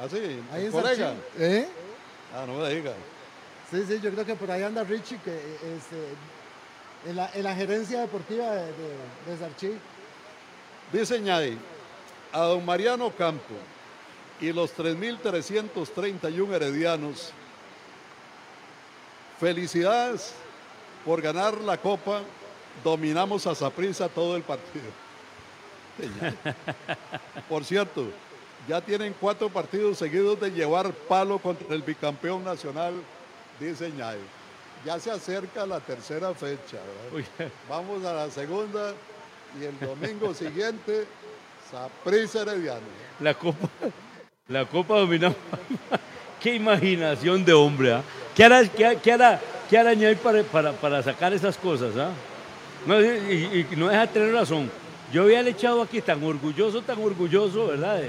[0.00, 1.14] Ah, sí, Ahí en colega.
[1.38, 1.68] ¿Eh?
[2.34, 2.92] Ah, no me diga.
[3.70, 5.34] Sí, sí, yo creo que por ahí anda Richie, que
[5.76, 6.14] este,
[7.08, 8.96] en, la, en la gerencia deportiva de, de,
[9.26, 9.72] de Sarchí.
[10.92, 11.56] Dice Ñay,
[12.32, 13.54] a don Mariano Campo
[14.40, 17.32] y los 3.331 heredianos,
[19.38, 20.34] felicidades
[21.04, 22.22] por ganar la copa,
[22.82, 24.90] dominamos a Saprissa todo el partido.
[27.48, 28.10] Por cierto,
[28.68, 32.94] ya tienen cuatro partidos seguidos de llevar palo contra el bicampeón nacional,
[33.58, 34.18] dice Ñay.
[34.84, 36.78] Ya se acerca la tercera fecha,
[37.68, 38.94] Vamos a la segunda
[39.60, 41.06] y el domingo siguiente,
[41.70, 42.80] Saprissa Herediano.
[43.20, 43.68] la copa,
[44.48, 45.34] la copa dominada.
[46.40, 48.02] Qué imaginación de hombre, ¿ah?
[48.34, 49.38] ¿Qué hará, qué, qué hará,
[49.68, 52.10] qué hará Ñay para, para, para sacar esas cosas, ah?
[52.86, 54.70] No, y, y- no deja de tener razón.
[55.12, 58.00] Yo había echado aquí tan orgulloso, tan orgulloso, ¿verdad?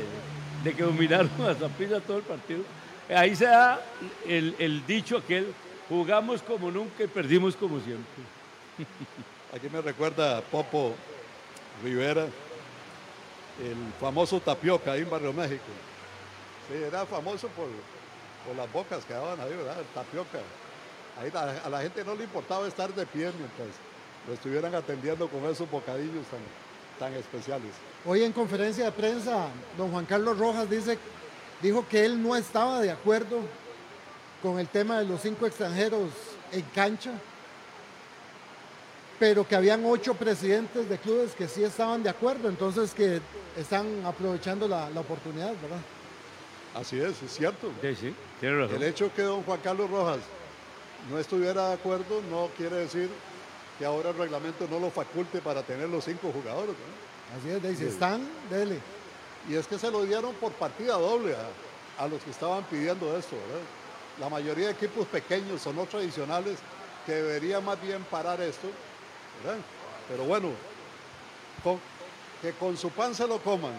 [0.63, 2.63] De, que dominaron a Saprissa todo el partido.
[3.09, 3.79] Ahí se da
[4.25, 5.53] el, el dicho aquel,
[5.89, 8.23] jugamos como nunca y perdimos como siempre.
[9.53, 10.97] Aquí me recuerda a Popo
[11.83, 12.29] Rivera,
[13.59, 15.63] el famoso tapioca ahí en Barrio México.
[16.67, 17.69] Sí, era famoso por,
[18.45, 19.81] por las bocas que daban ahí, ¿verdad?
[19.81, 20.39] El tapioca.
[21.17, 23.81] Ahí la- a la gente no le importaba estar de pie mientras
[24.25, 26.39] lo estuvieran atendiendo con esos bocadillos tan,
[27.01, 27.71] tan especiales.
[28.05, 30.99] Hoy en conferencia de prensa, don Juan Carlos Rojas dice
[31.59, 33.39] dijo que él no estaba de acuerdo
[34.43, 36.11] con el tema de los cinco extranjeros
[36.51, 37.11] en cancha,
[39.17, 43.19] pero que habían ocho presidentes de clubes que sí estaban de acuerdo, entonces que
[43.57, 45.81] están aprovechando la, la oportunidad, ¿verdad?
[46.75, 47.71] Así es, es cierto.
[47.81, 48.75] Sí, sí, tiene razón.
[48.75, 50.19] El hecho que don Juan Carlos Rojas
[51.09, 53.09] no estuviera de acuerdo no quiere decir
[53.81, 56.75] que ahora el reglamento no lo faculte para tener los cinco jugadores.
[56.75, 57.35] ¿no?
[57.39, 58.77] Así es, dice, están, dele.
[59.49, 63.17] Y es que se lo dieron por partida doble a, a los que estaban pidiendo
[63.17, 63.63] esto, ¿verdad?
[64.19, 66.59] La mayoría de equipos pequeños o no tradicionales
[67.07, 68.67] que deberían más bien parar esto,
[69.43, 69.57] ¿verdad?
[70.07, 70.49] Pero bueno,
[71.63, 71.79] con-
[72.39, 73.73] que con su pan se lo coman,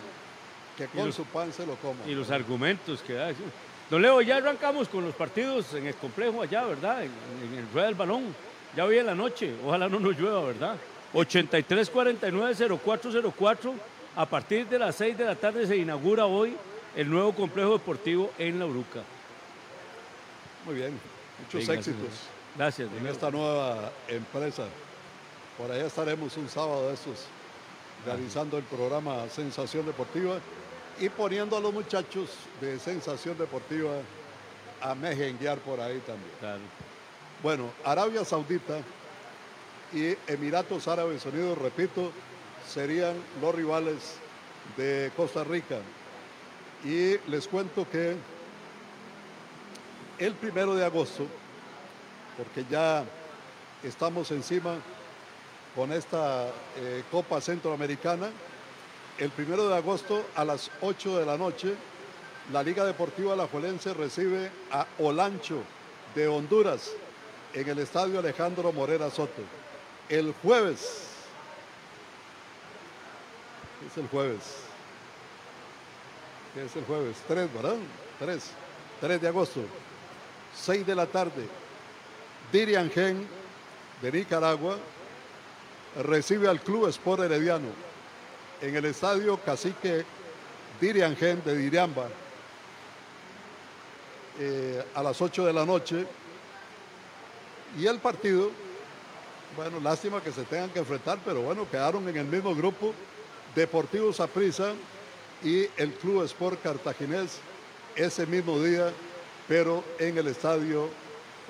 [0.77, 2.11] que con los- su pan se lo coman.
[2.11, 3.31] Y los argumentos que da.
[3.89, 7.05] Don Leo, ya arrancamos con los partidos en el complejo allá, ¿verdad?
[7.05, 7.13] En,
[7.45, 8.35] en el Rueda del Balón.
[8.77, 9.55] Ya hoy en la noche.
[9.65, 10.77] Ojalá no nos llueva, ¿verdad?
[11.15, 13.73] 83-49-0404.
[14.17, 16.55] A partir de las 6 de la tarde se inaugura hoy
[16.95, 19.01] el nuevo complejo deportivo en La Uruca.
[20.67, 21.01] Muy bien,
[21.41, 22.09] muchos éxitos.
[22.57, 22.89] Gracias.
[22.99, 24.65] en esta nueva empresa.
[25.57, 27.27] Por allá estaremos un sábado de estos
[28.05, 30.39] realizando el programa Sensación Deportiva
[31.01, 32.31] y poniendo a los muchachos
[32.61, 33.93] de Sensación Deportiva
[34.81, 36.61] a mejenguear por ahí también.
[37.43, 38.79] Bueno, Arabia Saudita
[39.93, 42.13] y Emiratos Árabes Unidos, repito,
[42.69, 44.15] serían los rivales
[44.77, 45.79] de Costa Rica.
[46.85, 48.15] Y les cuento que
[50.21, 51.27] el primero de agosto,
[52.37, 53.05] porque ya
[53.83, 54.77] estamos encima
[55.75, 56.47] con esta
[56.77, 58.31] eh, Copa Centroamericana,
[59.19, 61.75] el primero de agosto a las 8 de la noche,
[62.53, 65.65] la Liga Deportiva Alajuelense recibe a Olancho
[66.15, 66.93] de Honduras
[67.55, 69.43] en el Estadio Alejandro Morera Soto.
[70.09, 71.09] El jueves,
[73.87, 74.43] es el jueves,
[76.57, 77.77] es el jueves, 3, ¿verdad?
[78.19, 78.51] 3,
[79.01, 79.61] 3 de agosto,
[80.55, 81.49] 6 de la tarde,
[82.53, 83.27] Dirian Gen
[84.03, 84.77] de Nicaragua
[86.03, 87.69] recibe al Club Sport Herediano.
[88.61, 90.05] En el estadio Cacique
[90.81, 92.09] Dirian Gen de Diriamba
[94.39, 96.07] eh, a las 8 de la noche.
[97.79, 98.51] Y el partido,
[99.57, 102.93] bueno, lástima que se tengan que enfrentar, pero bueno, quedaron en el mismo grupo
[103.55, 104.73] Deportivo Saprissa
[105.43, 107.39] y el Club Sport Cartaginés
[107.97, 108.93] ese mismo día,
[109.49, 110.89] pero en el estadio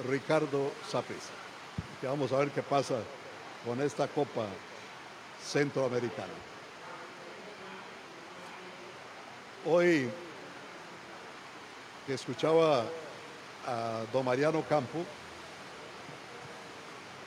[0.09, 1.31] Ricardo Saprissa.
[2.03, 2.97] Vamos a ver qué pasa
[3.65, 4.47] con esta Copa
[5.44, 6.32] Centroamericana.
[9.65, 10.09] Hoy
[12.09, 12.85] escuchaba
[13.66, 15.05] a don Mariano Campo,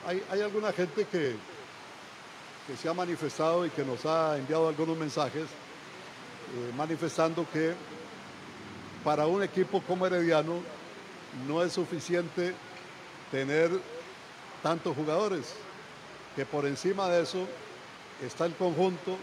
[0.06, 1.34] hay, alguna gente que,
[2.66, 7.74] que se ha manifestado y que nos ha enviado algunos mensajes eh, manifestando que
[9.02, 10.60] para un equipo como Herediano
[11.48, 12.54] no es suficiente
[13.30, 13.70] tener
[14.62, 15.54] tantos jugadores,
[16.36, 17.46] que por encima de eso
[18.24, 19.16] está el conjunto,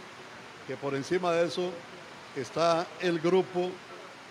[0.68, 1.72] que por encima de eso
[2.36, 3.72] está el grupo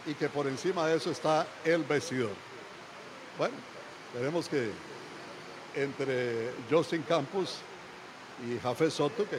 [0.07, 2.33] y que por encima de eso está el vestidor.
[3.39, 3.55] Bueno,
[4.15, 4.71] veremos que
[5.75, 7.59] entre Justin Campos
[8.49, 9.39] y Jafé Soto, que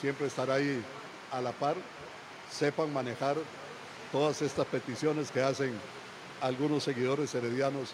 [0.00, 0.82] siempre estará ahí
[1.30, 1.76] a la par,
[2.50, 3.36] sepan manejar
[4.10, 5.72] todas estas peticiones que hacen
[6.40, 7.90] algunos seguidores heredianos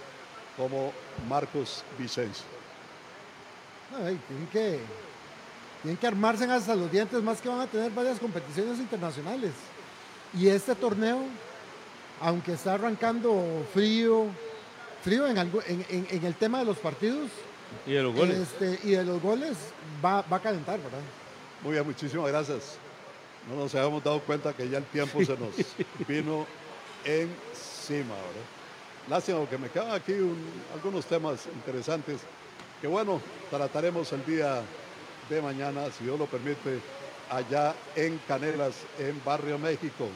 [0.56, 0.92] como
[1.28, 2.44] Marcos Vicencio.
[3.92, 4.80] No, y tienen, que,
[5.82, 9.52] tienen que armarse hasta los dientes, más que van a tener varias competiciones internacionales.
[10.34, 11.20] Y este torneo,
[12.20, 14.26] aunque está arrancando frío,
[15.04, 17.30] frío en, algo- en el tema de los partidos
[17.86, 18.38] Y de los goles.
[18.38, 19.56] este, y de los goles,
[20.04, 21.00] va, va a calentar, ¿verdad?
[21.62, 22.76] Muy bien, muchísimas gracias.
[23.48, 25.54] No nos habíamos dado cuenta que ya el tiempo se nos
[26.08, 26.46] vino
[27.04, 28.46] encima, ¿verdad?
[29.08, 32.20] Lástima que me quedan aquí un- algunos temas interesantes
[32.80, 33.20] que bueno,
[33.50, 34.60] trataremos el día
[35.28, 36.78] de mañana, si Dios lo permite,
[37.30, 40.08] allá en Canelas, en Barrio México.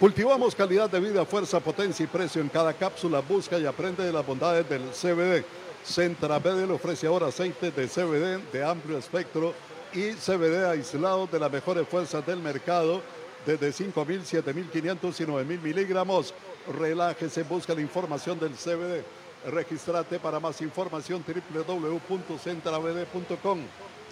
[0.00, 3.20] Cultivamos calidad de vida, fuerza, potencia y precio en cada cápsula.
[3.20, 5.44] Busca y aprende de las bondades del CBD.
[5.84, 9.52] Centravede le ofrece ahora aceite de CBD de amplio espectro
[9.92, 13.02] y CBD aislado de las mejores fuerzas del mercado
[13.44, 16.32] desde 5.000, 7.500 y 9.000 miligramos.
[16.78, 19.04] Relájese, busca la información del CBD.
[19.50, 23.58] Regístrate para más información www.centravd.com.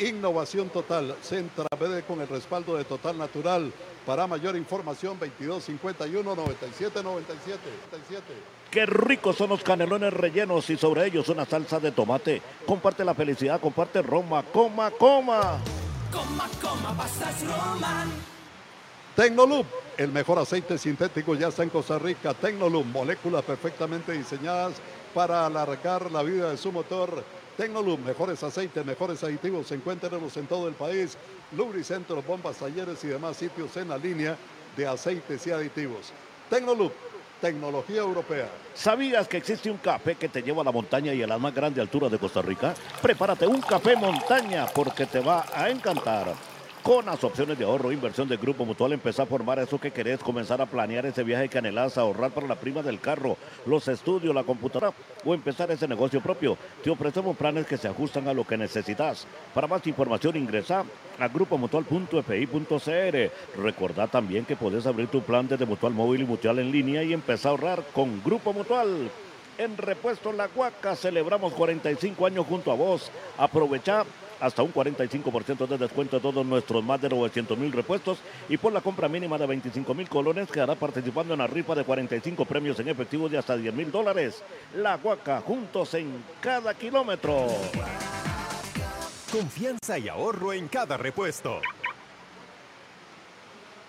[0.01, 3.73] Innovación total, Centravd con el respaldo de Total Natural.
[4.09, 7.61] Para mayor información 2251 97 97
[8.71, 12.41] Qué ricos son los canelones rellenos y sobre ellos una salsa de tomate.
[12.67, 15.59] Comparte la felicidad, comparte Roma, coma, coma.
[16.11, 18.09] Coma, coma, pastas Roman.
[19.15, 19.67] Tecnolub,
[19.99, 22.33] el mejor aceite sintético ya está en Costa Rica.
[22.33, 24.73] Tecnolub, moléculas perfectamente diseñadas
[25.13, 27.23] para alargar la vida de su motor.
[27.59, 31.19] Tecnolub, mejores aceites, mejores aditivos, encuéntrenlos en todo el país.
[31.57, 34.37] Lubricentros, bombas, talleres y demás sitios en la línea
[34.77, 36.13] de aceites y aditivos.
[36.49, 36.93] Tecnolub,
[37.41, 38.49] tecnología europea.
[38.75, 41.53] ¿Sabías que existe un café que te lleva a la montaña y a la más
[41.53, 42.75] grande altura de Costa Rica?
[43.03, 46.37] Prepárate un café montaña porque te va a encantar.
[46.89, 49.91] Con las opciones de ahorro e inversión de Grupo Mutual, empezar a formar eso que
[49.91, 53.37] querés, comenzar a planear ese viaje que anhelás, ahorrar para la prima del carro,
[53.67, 56.57] los estudios, la computadora o empezar ese negocio propio.
[56.83, 59.27] Te ofrecemos planes que se ajustan a lo que necesitas.
[59.53, 60.83] Para más información ingresa
[61.19, 63.61] a grupomutual.fi.cr.
[63.61, 67.13] Recordá también que podés abrir tu plan desde Mutual Móvil y Mutual en línea y
[67.13, 69.11] empezar a ahorrar con Grupo Mutual.
[69.59, 73.11] En Repuesto La Huaca celebramos 45 años junto a vos.
[73.37, 74.07] Aprovecha
[74.41, 78.73] hasta un 45% de descuento en todos nuestros más de 900 mil repuestos y por
[78.73, 82.79] la compra mínima de 25 mil colones quedará participando en la rifa de 45 premios
[82.81, 84.43] en efectivo de hasta 10 mil dólares.
[84.77, 87.47] La Huaca, juntos en cada kilómetro.
[89.33, 91.61] Confianza y ahorro en cada repuesto.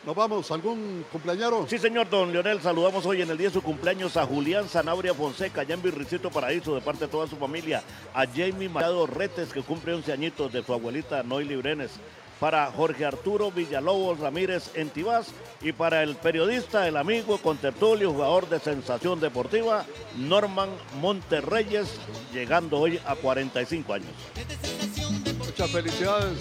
[0.05, 0.49] ¿Nos vamos?
[0.51, 1.65] ¿Algún cumpleañero?
[1.67, 2.61] Sí, señor Don Leonel.
[2.61, 6.31] Saludamos hoy en el día de su cumpleaños a Julián Sanabria Fonseca, allá en Virricito
[6.31, 7.83] Paraíso, de parte de toda su familia.
[8.13, 11.91] A Jamie Machado Retes, que cumple 11 añitos, de su abuelita Noy Brenes.
[12.39, 15.27] Para Jorge Arturo Villalobos Ramírez en Tibás.
[15.59, 19.85] Y para el periodista, el amigo, contertulio, jugador de sensación deportiva,
[20.17, 20.69] Norman
[21.01, 21.99] Monterreyes,
[22.33, 24.11] llegando hoy a 45 años.
[25.37, 26.39] Muchas felicidades.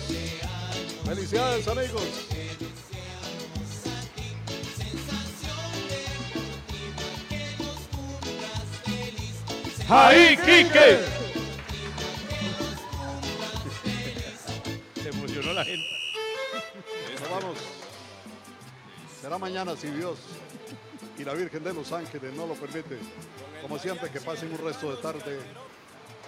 [1.05, 2.38] Felicidades, amigos.
[9.91, 10.99] ¡Ahí, Quique!
[15.03, 15.87] Se emocionó la gente.
[17.21, 17.59] Nos vamos.
[19.23, 20.19] Será mañana si Dios
[21.19, 22.99] y la Virgen de los Ángeles no lo permite.
[23.63, 25.41] Como siempre, que pasen un resto de tarde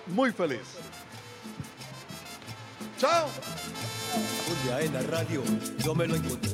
[0.07, 0.79] muy feliz.
[2.99, 3.29] ¡Chao!
[4.49, 5.43] Un día en la radio
[5.85, 6.53] yo me lo encontré.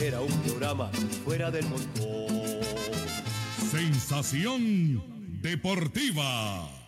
[0.00, 0.90] Era un programa
[1.24, 2.62] fuera del montón.
[3.70, 6.87] Sensación deportiva.